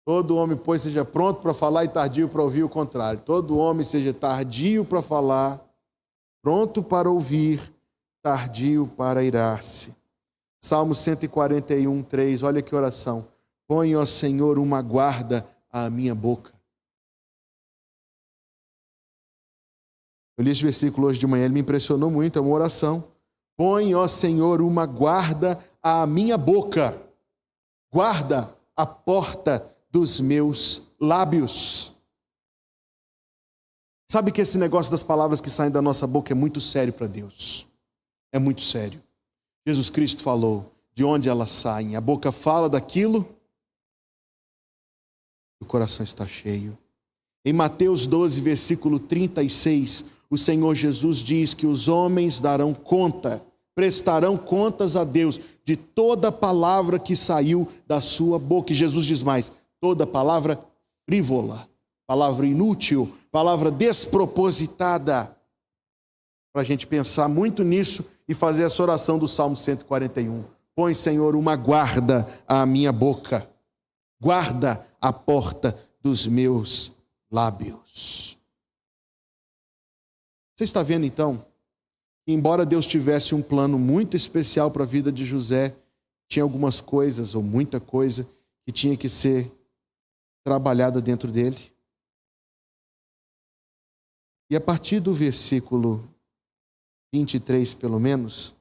Todo 0.05 0.37
homem, 0.37 0.57
pois, 0.57 0.81
seja 0.81 1.03
pronto 1.03 1.41
para 1.41 1.53
falar 1.53 1.83
e 1.83 1.89
tardio 1.89 2.29
para 2.29 2.41
ouvir 2.41 2.63
o 2.63 2.69
contrário. 2.69 3.19
Todo 3.19 3.57
homem 3.57 3.83
seja 3.83 4.13
tardio 4.13 4.85
para 4.85 5.01
falar, 5.01 5.61
pronto 6.41 6.81
para 6.81 7.09
ouvir, 7.09 7.61
tardio 8.23 8.87
para 8.95 9.21
irar-se. 9.21 9.93
Salmo 10.61 10.95
141, 10.95 12.01
3. 12.01 12.43
Olha 12.43 12.61
que 12.61 12.73
oração. 12.73 13.27
Põe, 13.67 13.95
ó 13.95 14.05
Senhor, 14.05 14.57
uma 14.57 14.81
guarda 14.81 15.47
à 15.71 15.89
minha 15.89 16.15
boca 16.15 16.58
Eu 20.39 20.45
li 20.45 20.51
esse 20.51 20.63
versículo 20.63 21.07
hoje 21.07 21.19
de 21.19 21.27
manhã, 21.27 21.43
ele 21.43 21.53
me 21.53 21.59
impressionou 21.59 22.09
muito, 22.09 22.39
é 22.39 22.41
uma 22.41 22.55
oração. 22.55 23.03
Põe, 23.57 23.93
ó 23.93 24.07
Senhor, 24.07 24.61
uma 24.61 24.85
guarda 24.85 25.59
à 25.83 26.07
minha 26.07 26.37
boca, 26.37 26.97
guarda 27.91 28.49
a 28.73 28.85
porta 28.85 29.61
dos 29.91 30.21
meus 30.21 30.83
lábios. 30.97 31.93
Sabe 34.09 34.31
que 34.31 34.39
esse 34.39 34.57
negócio 34.57 34.89
das 34.89 35.03
palavras 35.03 35.41
que 35.41 35.49
saem 35.49 35.71
da 35.71 35.81
nossa 35.81 36.07
boca 36.07 36.31
é 36.31 36.35
muito 36.35 36.61
sério 36.61 36.93
para 36.93 37.07
Deus. 37.07 37.67
É 38.31 38.39
muito 38.39 38.61
sério. 38.61 39.03
Jesus 39.67 39.89
Cristo 39.89 40.23
falou 40.23 40.73
de 40.93 41.03
onde 41.03 41.27
elas 41.27 41.51
saem. 41.51 41.97
A 41.97 42.01
boca 42.01 42.31
fala 42.31 42.69
daquilo, 42.69 43.27
o 45.61 45.65
coração 45.65 46.05
está 46.05 46.25
cheio. 46.25 46.77
Em 47.43 47.51
Mateus 47.51 48.07
12, 48.07 48.41
versículo 48.41 48.99
36, 48.99 50.18
o 50.29 50.37
Senhor 50.37 50.75
Jesus 50.75 51.19
diz 51.19 51.53
que 51.53 51.65
os 51.65 51.87
homens 51.87 52.39
darão 52.39 52.73
conta, 52.73 53.43
prestarão 53.75 54.37
contas 54.37 54.95
a 54.95 55.03
Deus 55.03 55.39
de 55.65 55.75
toda 55.75 56.31
palavra 56.31 56.99
que 56.99 57.15
saiu 57.15 57.67
da 57.87 57.99
sua 57.99 58.37
boca. 58.37 58.71
E 58.71 58.75
Jesus 58.75 59.05
diz 59.05 59.23
mais: 59.23 59.51
toda 59.79 60.05
palavra 60.05 60.59
frívola, 61.07 61.67
palavra 62.05 62.45
inútil, 62.45 63.11
palavra 63.31 63.71
despropositada. 63.71 65.35
Para 66.53 66.61
a 66.61 66.65
gente 66.65 66.85
pensar 66.85 67.27
muito 67.27 67.63
nisso 67.63 68.05
e 68.27 68.33
fazer 68.33 68.63
essa 68.63 68.81
oração 68.81 69.17
do 69.17 69.27
Salmo 69.27 69.55
141. 69.55 70.43
Põe, 70.75 70.93
Senhor, 70.93 71.35
uma 71.35 71.55
guarda 71.55 72.27
à 72.47 72.65
minha 72.65 72.91
boca, 72.91 73.49
guarda 74.21 74.85
a 75.01 75.11
porta 75.11 75.75
dos 76.01 76.27
meus 76.27 76.91
lábios. 77.31 78.38
Você 80.59 80.65
está 80.65 80.83
vendo 80.83 81.05
então 81.05 81.37
que, 82.25 82.33
embora 82.33 82.65
Deus 82.65 82.85
tivesse 82.85 83.33
um 83.33 83.41
plano 83.41 83.79
muito 83.79 84.17
especial 84.17 84.69
para 84.69 84.83
a 84.83 84.85
vida 84.85 85.09
de 85.09 85.23
José, 85.23 85.73
tinha 86.27 86.43
algumas 86.43 86.81
coisas, 86.81 87.33
ou 87.33 87.41
muita 87.41 87.79
coisa, 87.79 88.27
que 88.65 88.73
tinha 88.73 88.97
que 88.97 89.07
ser 89.07 89.49
trabalhada 90.43 91.01
dentro 91.01 91.31
dele. 91.31 91.55
E 94.51 94.55
a 94.57 94.59
partir 94.59 94.99
do 94.99 95.13
versículo 95.13 96.13
23, 97.13 97.73
pelo 97.75 97.97
menos, 97.97 98.53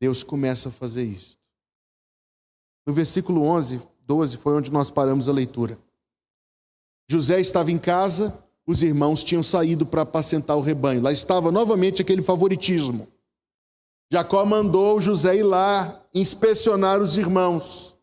Deus 0.00 0.24
começa 0.24 0.68
a 0.68 0.72
fazer 0.72 1.04
isso. 1.04 1.38
No 2.84 2.92
versículo 2.92 3.42
11, 3.44 3.88
12 4.00 4.36
foi 4.36 4.54
onde 4.54 4.72
nós 4.72 4.90
paramos 4.90 5.28
a 5.28 5.32
leitura. 5.32 5.78
José 7.08 7.40
estava 7.40 7.70
em 7.70 7.78
casa, 7.78 8.36
os 8.66 8.82
irmãos 8.82 9.24
tinham 9.24 9.42
saído 9.42 9.84
para 9.84 10.02
apacentar 10.02 10.56
o 10.56 10.60
rebanho. 10.60 11.02
Lá 11.02 11.12
estava 11.12 11.50
novamente 11.50 12.00
aquele 12.00 12.22
favoritismo. 12.22 13.08
Jacó 14.10 14.44
mandou 14.44 15.00
José 15.00 15.36
ir 15.36 15.42
lá 15.42 16.00
inspecionar 16.14 17.00
os 17.00 17.16
irmãos. 17.16 17.96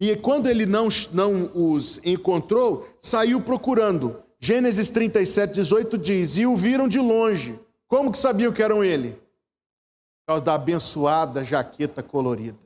E 0.00 0.14
quando 0.16 0.46
ele 0.46 0.66
não, 0.66 0.88
não 1.12 1.50
os 1.54 2.00
encontrou, 2.04 2.86
saiu 3.00 3.40
procurando. 3.40 4.22
Gênesis 4.38 4.90
37, 4.90 5.54
18 5.54 5.98
diz: 5.98 6.36
E 6.36 6.46
o 6.46 6.54
viram 6.54 6.86
de 6.86 6.98
longe. 6.98 7.58
Como 7.88 8.12
que 8.12 8.18
sabiam 8.18 8.52
que 8.52 8.62
eram 8.62 8.84
ele? 8.84 9.12
Por 9.12 10.28
causa 10.28 10.44
da 10.44 10.54
abençoada 10.54 11.44
jaqueta 11.44 12.02
colorida. 12.02 12.65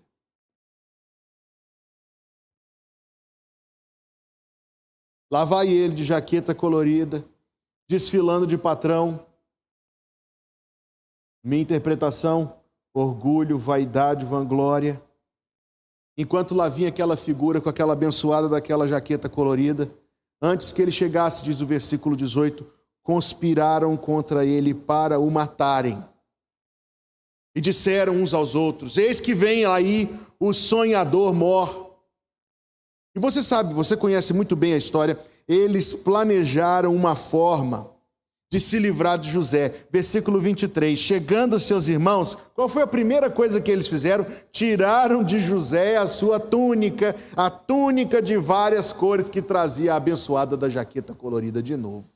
Lá 5.30 5.44
vai 5.44 5.68
ele 5.68 5.94
de 5.94 6.04
jaqueta 6.04 6.54
colorida, 6.54 7.24
desfilando 7.88 8.46
de 8.46 8.58
patrão. 8.58 9.24
Minha 11.44 11.62
interpretação: 11.62 12.56
orgulho, 12.92 13.56
vaidade, 13.56 14.24
vanglória. 14.24 15.00
Enquanto 16.18 16.54
lá 16.54 16.68
vinha 16.68 16.88
aquela 16.88 17.16
figura 17.16 17.60
com 17.60 17.68
aquela 17.68 17.92
abençoada 17.92 18.48
daquela 18.48 18.88
jaqueta 18.88 19.28
colorida, 19.28 19.90
antes 20.42 20.72
que 20.72 20.82
ele 20.82 20.90
chegasse, 20.90 21.44
diz 21.44 21.60
o 21.60 21.66
versículo 21.66 22.16
18, 22.16 22.66
conspiraram 23.02 23.96
contra 23.96 24.44
ele 24.44 24.74
para 24.74 25.18
o 25.18 25.30
matarem. 25.30 26.04
E 27.54 27.60
disseram 27.60 28.14
uns 28.14 28.34
aos 28.34 28.56
outros: 28.56 28.96
Eis 28.96 29.20
que 29.20 29.32
vem 29.32 29.64
aí 29.64 30.12
o 30.40 30.52
sonhador 30.52 31.32
mor 31.32 31.89
e 33.14 33.20
você 33.20 33.42
sabe, 33.42 33.74
você 33.74 33.96
conhece 33.96 34.32
muito 34.32 34.54
bem 34.54 34.74
a 34.74 34.76
história, 34.76 35.18
eles 35.48 35.92
planejaram 35.92 36.94
uma 36.94 37.16
forma 37.16 37.90
de 38.52 38.60
se 38.60 38.78
livrar 38.78 39.18
de 39.18 39.30
José. 39.30 39.86
Versículo 39.90 40.40
23. 40.40 40.98
Chegando 40.98 41.58
seus 41.60 41.86
irmãos, 41.86 42.36
qual 42.54 42.68
foi 42.68 42.82
a 42.82 42.86
primeira 42.86 43.30
coisa 43.30 43.60
que 43.60 43.70
eles 43.70 43.86
fizeram? 43.86 44.26
Tiraram 44.50 45.22
de 45.22 45.38
José 45.38 45.96
a 45.96 46.06
sua 46.06 46.40
túnica, 46.40 47.14
a 47.36 47.48
túnica 47.48 48.20
de 48.20 48.36
várias 48.36 48.92
cores 48.92 49.28
que 49.28 49.40
trazia 49.40 49.94
a 49.94 49.96
abençoada 49.96 50.56
da 50.56 50.68
jaqueta 50.68 51.14
colorida 51.14 51.62
de 51.62 51.76
novo. 51.76 52.08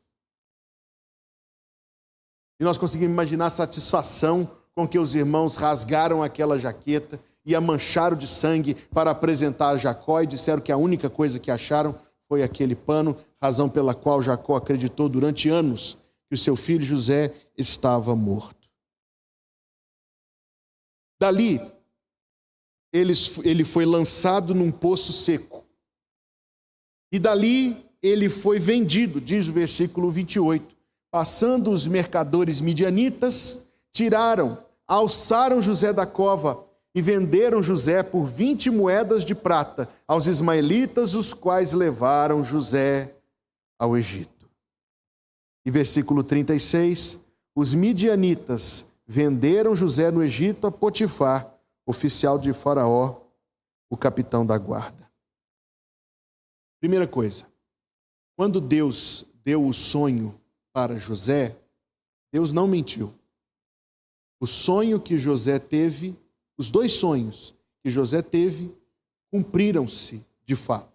E 2.60 2.64
nós 2.64 2.78
conseguimos 2.78 3.12
imaginar 3.12 3.46
a 3.46 3.50
satisfação 3.50 4.48
com 4.74 4.88
que 4.88 4.98
os 4.98 5.14
irmãos 5.14 5.56
rasgaram 5.56 6.22
aquela 6.22 6.58
jaqueta 6.58 7.20
e 7.44 7.54
a 7.54 7.60
mancharam 7.60 8.16
de 8.16 8.26
sangue 8.26 8.74
para 8.74 9.10
apresentar 9.10 9.76
Jacó 9.76 10.22
e 10.22 10.26
disseram 10.26 10.62
que 10.62 10.72
a 10.72 10.76
única 10.76 11.10
coisa 11.10 11.38
que 11.38 11.50
acharam 11.50 11.94
foi 12.28 12.42
aquele 12.42 12.74
pano, 12.74 13.16
razão 13.40 13.68
pela 13.68 13.94
qual 13.94 14.22
Jacó 14.22 14.56
acreditou 14.56 15.08
durante 15.08 15.48
anos 15.48 15.98
que 16.28 16.34
o 16.34 16.38
seu 16.38 16.56
filho 16.56 16.82
José 16.82 17.32
estava 17.56 18.14
morto. 18.16 18.68
Dali, 21.20 21.60
ele 22.92 23.64
foi 23.64 23.84
lançado 23.84 24.54
num 24.54 24.70
poço 24.70 25.12
seco. 25.12 25.64
E 27.12 27.18
dali 27.18 27.76
ele 28.02 28.28
foi 28.28 28.58
vendido, 28.58 29.20
diz 29.20 29.48
o 29.48 29.52
versículo 29.52 30.10
28. 30.10 30.74
Passando 31.10 31.70
os 31.70 31.86
mercadores 31.86 32.60
midianitas, 32.60 33.62
tiraram, 33.92 34.58
alçaram 34.86 35.62
José 35.62 35.92
da 35.92 36.04
cova 36.04 36.66
e 36.94 37.02
venderam 37.02 37.62
José 37.62 38.02
por 38.02 38.26
vinte 38.26 38.70
moedas 38.70 39.24
de 39.24 39.34
prata 39.34 39.88
aos 40.06 40.26
ismaelitas, 40.26 41.14
os 41.14 41.34
quais 41.34 41.72
levaram 41.72 42.44
José 42.44 43.16
ao 43.78 43.96
Egito. 43.96 44.48
E 45.66 45.70
versículo 45.70 46.22
36: 46.22 47.18
os 47.56 47.74
midianitas 47.74 48.86
venderam 49.06 49.74
José 49.74 50.10
no 50.10 50.22
Egito 50.22 50.66
a 50.66 50.72
Potifar, 50.72 51.52
oficial 51.84 52.38
de 52.38 52.52
Faraó, 52.52 53.20
o 53.90 53.96
capitão 53.96 54.46
da 54.46 54.56
guarda. 54.56 55.10
Primeira 56.80 57.08
coisa, 57.08 57.46
quando 58.36 58.60
Deus 58.60 59.26
deu 59.44 59.64
o 59.64 59.72
sonho 59.72 60.38
para 60.72 60.98
José, 60.98 61.56
Deus 62.32 62.52
não 62.52 62.66
mentiu. 62.66 63.12
o 64.40 64.46
sonho 64.46 65.00
que 65.00 65.16
José 65.16 65.58
teve, 65.58 66.18
os 66.56 66.70
dois 66.70 66.92
sonhos 66.92 67.54
que 67.82 67.90
José 67.90 68.22
teve, 68.22 68.74
cumpriram-se 69.30 70.24
de 70.44 70.56
fato. 70.56 70.92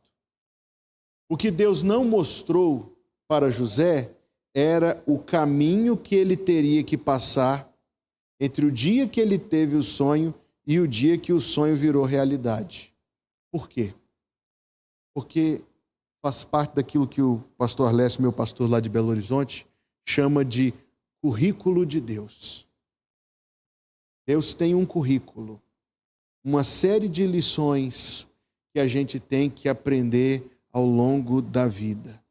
O 1.27 1.37
que 1.37 1.51
Deus 1.51 1.83
não 1.83 2.03
mostrou 2.03 2.97
para 3.27 3.51
José 3.51 4.15
era 4.53 5.01
o 5.05 5.19
caminho 5.19 5.95
que 5.95 6.15
ele 6.15 6.35
teria 6.35 6.83
que 6.83 6.97
passar 6.97 7.71
entre 8.39 8.65
o 8.65 8.71
dia 8.71 9.07
que 9.07 9.19
ele 9.19 9.37
teve 9.37 9.75
o 9.75 9.83
sonho 9.83 10.33
e 10.65 10.79
o 10.79 10.87
dia 10.87 11.17
que 11.17 11.33
o 11.33 11.41
sonho 11.41 11.75
virou 11.75 12.03
realidade. 12.03 12.93
Por 13.51 13.67
quê? 13.67 13.93
Porque 15.13 15.61
faz 16.21 16.43
parte 16.43 16.75
daquilo 16.75 17.07
que 17.07 17.21
o 17.21 17.43
pastor 17.57 17.89
Alessio, 17.89 18.21
meu 18.21 18.31
pastor 18.31 18.69
lá 18.69 18.79
de 18.79 18.89
Belo 18.89 19.09
Horizonte, 19.09 19.67
chama 20.07 20.45
de 20.45 20.73
currículo 21.21 21.85
de 21.85 21.99
Deus. 21.99 22.68
Deus 24.29 24.53
tem 24.53 24.75
um 24.75 24.85
currículo, 24.85 25.59
uma 26.43 26.63
série 26.63 27.09
de 27.09 27.25
lições 27.25 28.27
que 28.71 28.79
a 28.79 28.87
gente 28.87 29.19
tem 29.19 29.49
que 29.49 29.67
aprender 29.67 30.61
ao 30.71 30.85
longo 30.85 31.41
da 31.41 31.67
vida. 31.67 32.23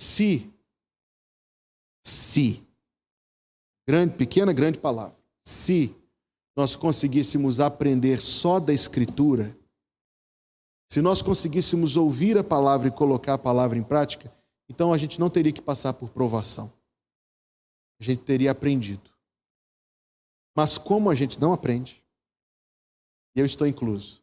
Se, 0.00 0.48
se, 2.06 2.64
grande, 3.88 4.14
pequena, 4.14 4.52
grande 4.52 4.78
palavra, 4.78 5.18
se 5.44 5.96
nós 6.56 6.76
conseguíssemos 6.76 7.58
aprender 7.58 8.20
só 8.20 8.60
da 8.60 8.72
Escritura, 8.72 9.58
se 10.88 11.02
nós 11.02 11.20
conseguíssemos 11.20 11.96
ouvir 11.96 12.38
a 12.38 12.44
palavra 12.44 12.86
e 12.86 12.92
colocar 12.92 13.34
a 13.34 13.38
palavra 13.38 13.76
em 13.76 13.82
prática, 13.82 14.32
então 14.70 14.92
a 14.92 14.96
gente 14.96 15.18
não 15.18 15.28
teria 15.28 15.52
que 15.52 15.60
passar 15.60 15.92
por 15.92 16.10
provação. 16.10 16.72
A 18.00 18.04
gente 18.04 18.22
teria 18.22 18.52
aprendido. 18.52 19.07
Mas 20.58 20.76
como 20.76 21.08
a 21.08 21.14
gente 21.14 21.40
não 21.40 21.52
aprende, 21.52 22.02
e 23.36 23.38
eu 23.38 23.46
estou 23.46 23.64
incluso, 23.64 24.20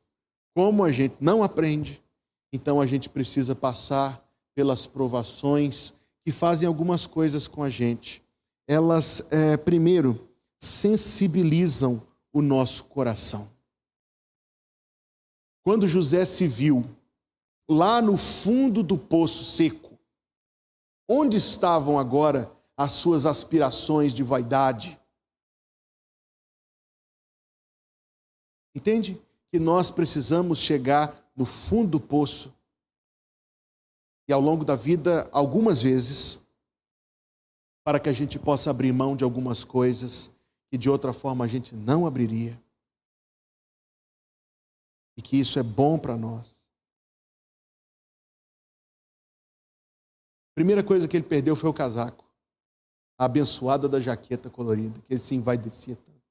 como 0.53 0.83
a 0.83 0.91
gente 0.91 1.15
não 1.21 1.41
aprende, 1.41 2.03
então 2.51 2.81
a 2.81 2.85
gente 2.85 3.07
precisa 3.07 3.55
passar 3.55 4.21
pelas 4.53 4.85
provações 4.85 5.93
que 6.25 6.33
fazem 6.33 6.67
algumas 6.67 7.07
coisas 7.07 7.47
com 7.47 7.63
a 7.63 7.69
gente. 7.69 8.21
Elas, 8.67 9.25
é, 9.31 9.55
primeiro, 9.55 10.27
sensibilizam 10.61 12.05
o 12.33 12.41
nosso 12.41 12.83
coração. 12.83 13.49
Quando 15.63 15.87
José 15.87 16.25
se 16.25 16.49
viu 16.49 16.83
lá 17.65 18.01
no 18.01 18.17
fundo 18.17 18.83
do 18.83 18.97
poço 18.97 19.45
seco, 19.45 19.97
onde 21.07 21.37
estavam 21.37 21.97
agora 21.97 22.51
as 22.75 22.91
suas 22.91 23.25
aspirações 23.25 24.13
de 24.13 24.21
vaidade? 24.21 24.99
Entende? 28.75 29.21
Que 29.51 29.57
nós 29.57 29.89
precisamos 29.89 30.59
chegar 30.59 31.15
no 31.35 31.45
fundo 31.45 31.91
do 31.91 31.99
poço 31.99 32.53
e 34.27 34.33
ao 34.33 34.41
longo 34.41 34.65
da 34.65 34.75
vida, 34.75 35.29
algumas 35.31 35.81
vezes, 35.81 36.39
para 37.83 37.99
que 37.99 38.09
a 38.09 38.13
gente 38.13 38.39
possa 38.39 38.69
abrir 38.69 38.91
mão 38.91 39.15
de 39.15 39.23
algumas 39.23 39.63
coisas 39.63 40.31
que 40.71 40.77
de 40.77 40.89
outra 40.89 41.13
forma 41.13 41.45
a 41.45 41.47
gente 41.47 41.75
não 41.75 42.07
abriria. 42.07 42.59
E 45.17 45.21
que 45.21 45.39
isso 45.39 45.59
é 45.59 45.63
bom 45.63 45.97
para 45.97 46.17
nós. 46.17 46.65
A 50.51 50.55
primeira 50.55 50.83
coisa 50.83 51.07
que 51.07 51.15
ele 51.15 51.25
perdeu 51.25 51.55
foi 51.55 51.69
o 51.69 51.73
casaco. 51.73 52.25
A 53.17 53.25
abençoada 53.25 53.88
da 53.88 54.01
jaqueta 54.01 54.49
colorida, 54.49 54.99
que 55.01 55.13
ele 55.13 55.21
se 55.21 55.35
envaidecia 55.35 55.95
tanto. 55.95 56.21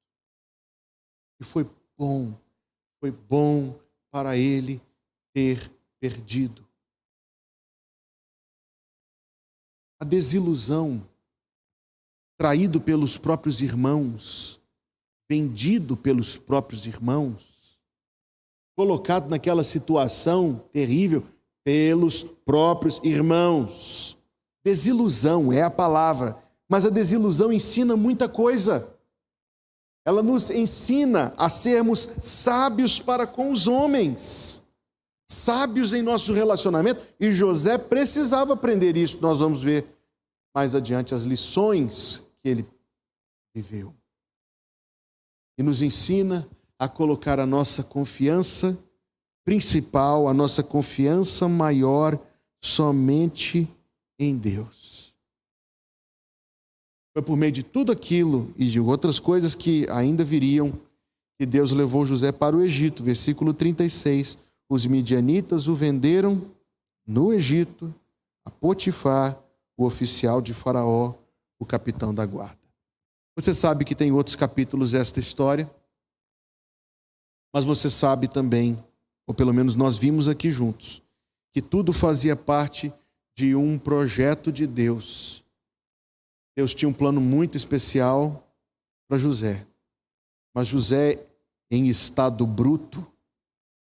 E 1.40 1.44
foi 1.44 1.64
bom, 1.98 2.34
foi 3.00 3.10
bom 3.10 3.78
para 4.10 4.36
ele 4.36 4.80
ter 5.32 5.70
perdido. 6.00 6.64
A 10.00 10.04
desilusão, 10.04 11.06
traído 12.36 12.80
pelos 12.80 13.16
próprios 13.16 13.60
irmãos, 13.60 14.60
vendido 15.28 15.96
pelos 15.96 16.36
próprios 16.36 16.86
irmãos, 16.86 17.78
colocado 18.76 19.28
naquela 19.28 19.64
situação 19.64 20.62
terrível 20.72 21.24
pelos 21.64 22.22
próprios 22.22 23.00
irmãos. 23.02 24.16
Desilusão 24.64 25.52
é 25.52 25.62
a 25.62 25.70
palavra, 25.70 26.36
mas 26.68 26.84
a 26.84 26.90
desilusão 26.90 27.52
ensina 27.52 27.96
muita 27.96 28.28
coisa. 28.28 28.93
Ela 30.04 30.22
nos 30.22 30.50
ensina 30.50 31.32
a 31.36 31.48
sermos 31.48 32.08
sábios 32.20 33.00
para 33.00 33.26
com 33.26 33.50
os 33.52 33.66
homens 33.66 34.64
sábios 35.26 35.92
em 35.92 36.02
nosso 36.02 36.32
relacionamento, 36.32 37.02
e 37.18 37.32
José 37.32 37.78
precisava 37.78 38.52
aprender 38.52 38.96
isso. 38.96 39.18
Nós 39.20 39.40
vamos 39.40 39.62
ver 39.62 39.84
mais 40.54 40.74
adiante 40.74 41.14
as 41.14 41.22
lições 41.22 42.22
que 42.42 42.48
ele 42.48 42.66
viveu. 43.54 43.94
E 45.58 45.62
nos 45.62 45.82
ensina 45.82 46.46
a 46.78 46.88
colocar 46.88 47.40
a 47.40 47.46
nossa 47.46 47.82
confiança 47.82 48.76
principal, 49.44 50.28
a 50.28 50.34
nossa 50.34 50.62
confiança 50.62 51.48
maior 51.48 52.18
somente 52.62 53.68
em 54.18 54.36
Deus. 54.36 54.83
Foi 57.14 57.22
por 57.22 57.36
meio 57.36 57.52
de 57.52 57.62
tudo 57.62 57.92
aquilo 57.92 58.52
e 58.58 58.66
de 58.66 58.78
outras 58.80 59.18
coisas 59.18 59.54
que 59.54 59.86
ainda 59.88 60.24
viriam 60.24 60.72
que 61.38 61.46
Deus 61.46 61.72
levou 61.72 62.04
José 62.04 62.32
para 62.32 62.56
o 62.56 62.62
Egito, 62.62 63.02
versículo 63.02 63.54
36 63.54 64.38
os 64.68 64.86
midianitas 64.86 65.68
o 65.68 65.74
venderam 65.74 66.50
no 67.06 67.32
Egito 67.32 67.94
a 68.44 68.50
Potifar, 68.50 69.38
o 69.76 69.84
oficial 69.84 70.40
de 70.40 70.54
Faraó, 70.54 71.14
o 71.58 71.66
capitão 71.66 72.14
da 72.14 72.24
guarda. 72.24 72.58
Você 73.36 73.54
sabe 73.54 73.84
que 73.84 73.94
tem 73.94 74.12
outros 74.12 74.36
capítulos 74.36 74.92
desta 74.92 75.20
história, 75.20 75.70
mas 77.52 77.64
você 77.64 77.90
sabe 77.90 78.28
também, 78.28 78.82
ou 79.26 79.34
pelo 79.34 79.52
menos 79.52 79.76
nós 79.76 79.96
vimos 79.96 80.28
aqui 80.28 80.50
juntos, 80.50 81.02
que 81.52 81.60
tudo 81.62 81.92
fazia 81.92 82.36
parte 82.36 82.92
de 83.36 83.54
um 83.54 83.78
projeto 83.78 84.50
de 84.50 84.66
Deus. 84.66 85.43
Deus 86.56 86.74
tinha 86.74 86.88
um 86.88 86.92
plano 86.92 87.20
muito 87.20 87.56
especial 87.56 88.46
para 89.08 89.18
José, 89.18 89.66
mas 90.54 90.68
José, 90.68 91.24
em 91.70 91.88
estado 91.88 92.46
bruto, 92.46 93.06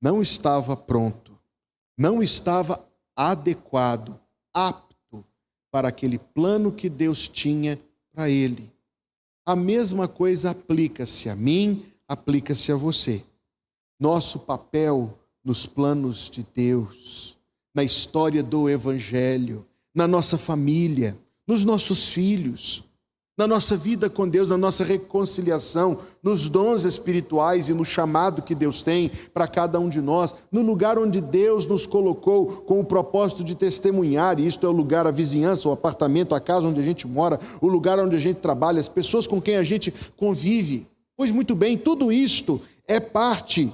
não 0.01 0.21
estava 0.21 0.77
pronto, 0.77 1.37
não 1.97 2.21
estava 2.21 2.87
adequado, 3.15 4.19
apto 4.53 5.25
para 5.71 5.87
aquele 5.89 6.17
plano 6.17 6.71
que 6.71 6.89
Deus 6.89 7.27
tinha 7.27 7.77
para 8.11 8.29
ele. 8.29 8.71
A 9.45 9.55
mesma 9.55 10.07
coisa 10.07 10.51
aplica-se 10.51 11.29
a 11.29 11.35
mim, 11.35 11.85
aplica-se 12.07 12.71
a 12.71 12.75
você. 12.75 13.23
Nosso 13.99 14.39
papel 14.39 15.17
nos 15.43 15.65
planos 15.65 16.29
de 16.29 16.43
Deus, 16.43 17.37
na 17.73 17.83
história 17.83 18.43
do 18.43 18.69
Evangelho, 18.69 19.65
na 19.93 20.07
nossa 20.07 20.37
família, 20.37 21.17
nos 21.49 21.65
nossos 21.65 22.09
filhos, 22.09 22.83
na 23.35 23.47
nossa 23.47 23.75
vida 23.75 24.07
com 24.07 24.29
Deus, 24.29 24.51
na 24.51 24.57
nossa 24.57 24.83
reconciliação, 24.83 25.97
nos 26.21 26.47
dons 26.47 26.83
espirituais 26.83 27.69
e 27.69 27.73
no 27.73 27.83
chamado 27.83 28.43
que 28.43 28.53
Deus 28.53 28.83
tem 28.83 29.09
para 29.33 29.47
cada 29.47 29.79
um 29.79 29.89
de 29.89 29.99
nós, 29.99 30.35
no 30.51 30.61
lugar 30.61 30.99
onde 30.99 31.19
Deus 31.19 31.65
nos 31.65 31.87
colocou 31.87 32.45
com 32.45 32.79
o 32.79 32.85
propósito 32.85 33.43
de 33.43 33.55
testemunhar, 33.55 34.39
e 34.39 34.45
isto 34.45 34.63
é 34.63 34.69
o 34.69 34.73
lugar, 34.73 35.07
a 35.07 35.11
vizinhança, 35.11 35.67
o 35.67 35.71
apartamento, 35.71 36.35
a 36.35 36.39
casa 36.39 36.67
onde 36.67 36.81
a 36.81 36.83
gente 36.83 37.07
mora, 37.07 37.39
o 37.59 37.67
lugar 37.67 37.97
onde 37.97 38.15
a 38.15 38.19
gente 38.19 38.37
trabalha, 38.37 38.79
as 38.79 38.87
pessoas 38.87 39.25
com 39.25 39.41
quem 39.41 39.55
a 39.55 39.63
gente 39.63 39.91
convive. 40.15 40.85
Pois 41.17 41.31
muito 41.31 41.55
bem, 41.55 41.79
tudo 41.79 42.11
isto 42.11 42.61
é 42.87 42.99
parte 42.99 43.73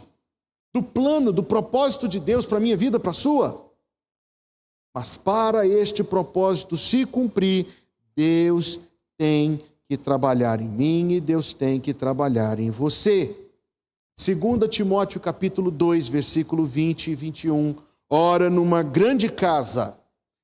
do 0.73 0.81
plano, 0.81 1.33
do 1.33 1.43
propósito 1.43 2.07
de 2.07 2.21
Deus 2.21 2.45
para 2.45 2.57
a 2.57 2.61
minha 2.61 2.77
vida, 2.77 3.01
para 3.01 3.11
a 3.11 3.13
sua. 3.13 3.64
Mas 4.95 5.17
para 5.17 5.67
este 5.67 6.05
propósito 6.05 6.77
se 6.77 7.05
cumprir, 7.05 7.67
Deus 8.15 8.79
tem 9.17 9.59
que 9.89 9.97
trabalhar 9.97 10.61
em 10.61 10.69
mim 10.69 11.11
e 11.11 11.19
Deus 11.19 11.53
tem 11.53 11.81
que 11.81 11.93
trabalhar 11.93 12.61
em 12.61 12.71
você. 12.71 13.35
2 14.17 14.69
Timóteo 14.69 15.19
capítulo 15.19 15.69
2, 15.69 16.07
versículo 16.07 16.63
20 16.63 17.11
e 17.11 17.15
21. 17.15 17.75
Ora, 18.09 18.49
numa 18.49 18.81
grande 18.81 19.27
casa, 19.27 19.97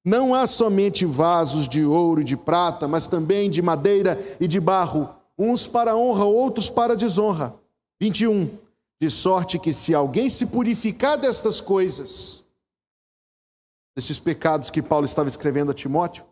não 0.03 0.35
há 0.35 0.45
somente 0.45 1.05
vasos 1.05 1.65
de 1.65 1.85
ouro 1.85 2.19
e 2.19 2.25
de 2.25 2.35
prata, 2.35 2.89
mas 2.89 3.07
também 3.07 3.49
de 3.49 3.61
madeira 3.61 4.19
e 4.37 4.47
de 4.47 4.59
barro, 4.59 5.09
uns 5.39 5.65
para 5.65 5.95
honra, 5.95 6.25
outros 6.25 6.69
para 6.69 6.93
desonra. 6.93 7.55
21. 8.01 8.49
De 8.99 9.09
sorte 9.09 9.57
que 9.57 9.71
se 9.71 9.95
alguém 9.95 10.29
se 10.29 10.47
purificar 10.47 11.17
destas 11.17 11.61
coisas, 11.61 12.43
desses 13.95 14.19
pecados 14.19 14.69
que 14.69 14.81
Paulo 14.81 15.05
estava 15.05 15.27
escrevendo 15.27 15.71
a 15.71 15.75
Timóteo, 15.75 16.25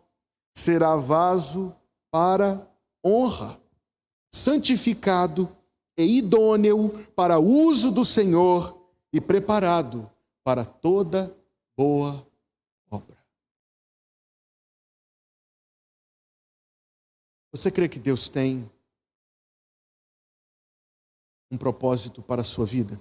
será 0.54 0.96
vaso 0.96 1.74
para 2.10 2.68
honra, 3.04 3.60
santificado 4.34 5.56
e 5.98 6.18
idôneo 6.18 7.06
para 7.14 7.38
uso 7.38 7.90
do 7.90 8.04
Senhor 8.04 8.80
e 9.12 9.20
preparado 9.20 10.10
para 10.42 10.64
toda 10.64 11.36
boa 11.76 12.26
obra. 12.90 13.18
Você 17.52 17.70
crê 17.70 17.88
que 17.88 17.98
Deus 17.98 18.28
tem 18.28 18.70
um 21.50 21.58
propósito 21.58 22.22
para 22.22 22.42
a 22.42 22.44
sua 22.44 22.64
vida? 22.64 23.00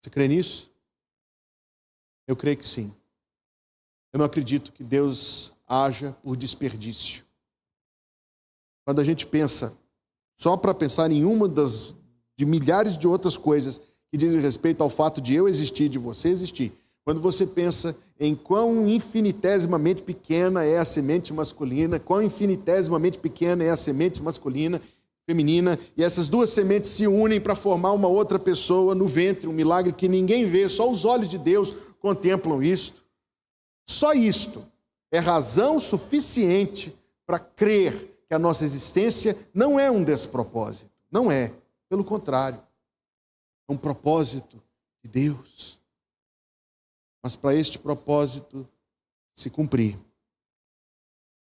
Você 0.00 0.10
crê 0.10 0.28
nisso? 0.28 0.67
Eu 2.28 2.36
creio 2.36 2.58
que 2.58 2.66
sim. 2.66 2.94
Eu 4.12 4.18
não 4.18 4.26
acredito 4.26 4.70
que 4.70 4.84
Deus 4.84 5.52
haja 5.66 6.12
por 6.22 6.36
desperdício. 6.36 7.24
Quando 8.84 9.00
a 9.00 9.04
gente 9.04 9.26
pensa, 9.26 9.72
só 10.36 10.56
para 10.56 10.74
pensar 10.74 11.10
em 11.10 11.24
uma 11.24 11.48
das 11.48 11.96
de 12.36 12.46
milhares 12.46 12.96
de 12.96 13.08
outras 13.08 13.36
coisas 13.36 13.80
que 14.10 14.16
dizem 14.16 14.40
respeito 14.40 14.82
ao 14.82 14.88
fato 14.88 15.20
de 15.20 15.34
eu 15.34 15.48
existir, 15.48 15.88
de 15.88 15.98
você 15.98 16.28
existir, 16.28 16.72
quando 17.04 17.20
você 17.20 17.46
pensa 17.46 17.96
em 18.20 18.34
quão 18.34 18.86
infinitesimamente 18.86 20.02
pequena 20.02 20.64
é 20.64 20.78
a 20.78 20.84
semente 20.84 21.32
masculina, 21.32 21.98
quão 21.98 22.22
infinitesimamente 22.22 23.18
pequena 23.18 23.64
é 23.64 23.70
a 23.70 23.76
semente 23.76 24.22
masculina, 24.22 24.80
feminina, 25.26 25.78
e 25.96 26.02
essas 26.02 26.28
duas 26.28 26.50
sementes 26.50 26.90
se 26.90 27.06
unem 27.06 27.40
para 27.40 27.54
formar 27.54 27.92
uma 27.92 28.08
outra 28.08 28.38
pessoa 28.38 28.94
no 28.94 29.06
ventre, 29.06 29.48
um 29.48 29.52
milagre 29.52 29.92
que 29.92 30.08
ninguém 30.08 30.44
vê, 30.44 30.68
só 30.68 30.90
os 30.90 31.04
olhos 31.04 31.28
de 31.28 31.36
Deus 31.36 31.74
contemplam 32.00 32.62
isto. 32.62 33.04
Só 33.86 34.12
isto 34.12 34.66
é 35.10 35.18
razão 35.18 35.78
suficiente 35.80 36.96
para 37.26 37.38
crer 37.38 38.18
que 38.28 38.34
a 38.34 38.38
nossa 38.38 38.64
existência 38.64 39.36
não 39.54 39.80
é 39.80 39.90
um 39.90 40.04
despropósito. 40.04 40.90
Não 41.10 41.30
é. 41.30 41.54
Pelo 41.88 42.04
contrário, 42.04 42.62
é 43.68 43.72
um 43.72 43.76
propósito 43.76 44.62
de 45.02 45.10
Deus. 45.10 45.80
Mas 47.22 47.34
para 47.34 47.54
este 47.54 47.78
propósito 47.78 48.68
se 49.34 49.50
cumprir, 49.50 49.98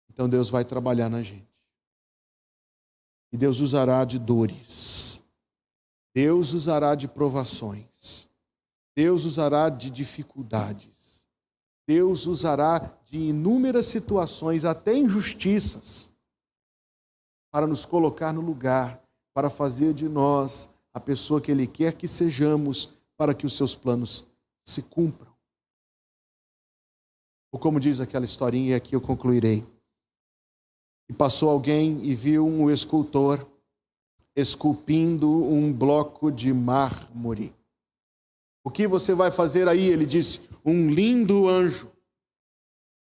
então 0.09 0.27
Deus 0.29 0.49
vai 0.49 0.63
trabalhar 0.63 1.09
na 1.09 1.21
gente. 1.21 1.47
E 3.31 3.37
Deus 3.37 3.59
usará 3.59 4.05
de 4.05 4.17
dores. 4.17 5.21
Deus 6.13 6.53
usará 6.53 6.95
de 6.95 7.07
provações. 7.07 8.24
Deus 8.95 9.25
usará 9.25 9.69
de 9.69 9.91
dificuldades. 9.91 11.25
Deus 11.87 12.25
usará 12.25 12.79
de 13.03 13.17
inúmeras 13.17 13.85
situações, 13.87 14.63
até 14.63 14.95
injustiças, 14.95 16.11
para 17.51 17.67
nos 17.67 17.85
colocar 17.85 18.33
no 18.33 18.41
lugar, 18.41 19.01
para 19.33 19.49
fazer 19.49 19.93
de 19.93 20.09
nós 20.09 20.69
a 20.93 20.99
pessoa 20.99 21.41
que 21.41 21.51
Ele 21.51 21.67
quer 21.67 21.93
que 21.93 22.07
sejamos, 22.07 22.93
para 23.17 23.33
que 23.33 23.45
os 23.45 23.55
seus 23.55 23.75
planos 23.75 24.25
se 24.65 24.81
cumpram. 24.81 25.33
Ou 27.51 27.59
como 27.59 27.79
diz 27.79 27.99
aquela 27.99 28.25
historinha, 28.25 28.71
e 28.71 28.73
aqui 28.73 28.95
eu 28.95 29.01
concluirei. 29.01 29.65
E 31.07 31.13
passou 31.13 31.49
alguém 31.49 31.99
e 32.03 32.15
viu 32.15 32.45
um 32.45 32.69
escultor 32.71 33.45
esculpindo 34.35 35.29
um 35.29 35.71
bloco 35.71 36.31
de 36.31 36.51
mármore. 36.53 37.55
O 38.65 38.71
que 38.71 38.87
você 38.87 39.13
vai 39.13 39.29
fazer 39.29 39.67
aí? 39.67 39.87
Ele 39.87 40.05
disse: 40.05 40.41
um 40.65 40.89
lindo 40.89 41.47
anjo. 41.47 41.91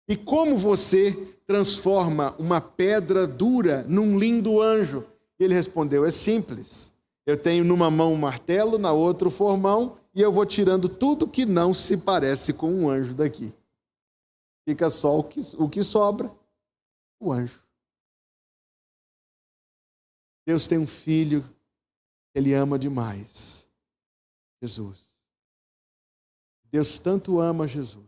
E 0.08 0.16
como 0.16 0.58
você 0.58 1.12
transforma 1.46 2.34
uma 2.38 2.60
pedra 2.60 3.26
dura 3.26 3.84
num 3.84 4.18
lindo 4.18 4.60
anjo? 4.60 5.06
Ele 5.38 5.54
respondeu: 5.54 6.04
É 6.04 6.10
simples. 6.10 6.92
Eu 7.24 7.40
tenho 7.40 7.64
numa 7.64 7.90
mão 7.90 8.12
um 8.12 8.18
martelo, 8.18 8.76
na 8.76 8.92
outra 8.92 9.28
o 9.28 9.30
formão, 9.30 9.96
e 10.12 10.20
eu 10.20 10.30
vou 10.30 10.44
tirando 10.44 10.88
tudo 10.90 11.28
que 11.28 11.46
não 11.46 11.72
se 11.72 11.96
parece 11.96 12.52
com 12.52 12.70
um 12.70 12.90
anjo 12.90 13.14
daqui. 13.14 13.54
Fica 14.68 14.90
só 14.90 15.18
o 15.18 15.24
que, 15.24 15.40
o 15.56 15.68
que 15.68 15.82
sobra, 15.82 16.30
o 17.18 17.32
anjo. 17.32 17.62
Deus 20.46 20.66
tem 20.66 20.76
um 20.76 20.86
filho 20.86 21.42
ele 22.34 22.52
ama 22.52 22.76
demais, 22.76 23.68
Jesus. 24.60 25.13
Deus 26.74 26.98
tanto 26.98 27.38
ama 27.38 27.68
Jesus 27.68 28.04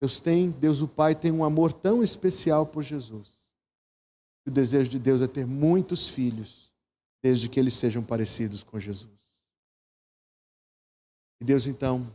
Deus 0.00 0.20
tem, 0.20 0.50
Deus 0.50 0.80
o 0.80 0.88
Pai 0.88 1.14
tem 1.14 1.32
um 1.32 1.44
amor 1.44 1.72
tão 1.72 2.02
especial 2.02 2.66
por 2.66 2.82
Jesus. 2.82 3.46
O 4.46 4.50
desejo 4.50 4.90
de 4.90 4.98
Deus 4.98 5.22
é 5.22 5.26
ter 5.26 5.46
muitos 5.46 6.08
filhos, 6.08 6.72
desde 7.22 7.48
que 7.48 7.58
eles 7.58 7.74
sejam 7.74 8.04
parecidos 8.04 8.62
com 8.62 8.78
Jesus. 8.78 9.18
E 11.40 11.44
Deus 11.44 11.66
então, 11.66 12.06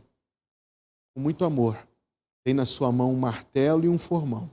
com 1.14 1.20
muito 1.20 1.44
amor, 1.44 1.76
tem 2.44 2.54
na 2.54 2.64
sua 2.64 2.90
mão 2.90 3.12
um 3.12 3.18
martelo 3.18 3.84
e 3.84 3.88
um 3.88 3.98
formão. 3.98 4.50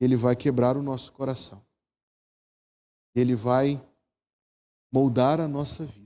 Ele 0.00 0.16
vai 0.16 0.34
quebrar 0.34 0.76
o 0.76 0.82
nosso 0.82 1.12
coração. 1.12 1.64
Ele 3.14 3.36
vai 3.36 3.80
moldar 4.90 5.40
a 5.40 5.46
nossa 5.46 5.84
vida 5.84 6.01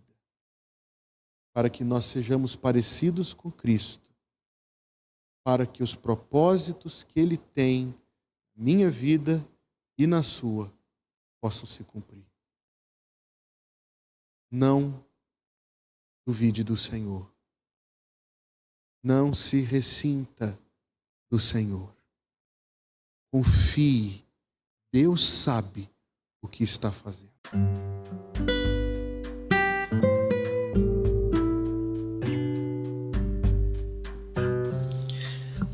para 1.57 1.71
que 1.71 1.83
nós 1.83 2.05
sejamos 2.05 2.55
parecidos 2.55 3.33
com 3.33 3.51
Cristo 3.51 4.07
para 5.43 5.67
que 5.67 5.83
os 5.83 5.95
propósitos 5.95 7.03
que 7.03 7.19
Ele 7.19 7.39
tem 7.39 7.95
na 8.55 8.63
minha 8.63 8.91
vida 8.91 9.43
e 9.97 10.07
na 10.07 10.23
sua 10.23 10.71
possam 11.41 11.65
se 11.65 11.83
cumprir. 11.83 12.27
Não 14.51 15.03
duvide 16.27 16.63
do 16.63 16.77
Senhor. 16.77 17.33
Não 19.03 19.33
se 19.33 19.61
ressinta 19.61 20.61
do 21.31 21.41
Senhor. 21.41 21.97
Confie. 23.33 24.27
Deus 24.93 25.27
sabe 25.27 25.89
o 26.43 26.49
que 26.49 26.65
está 26.65 26.93
fazendo. 26.93 27.33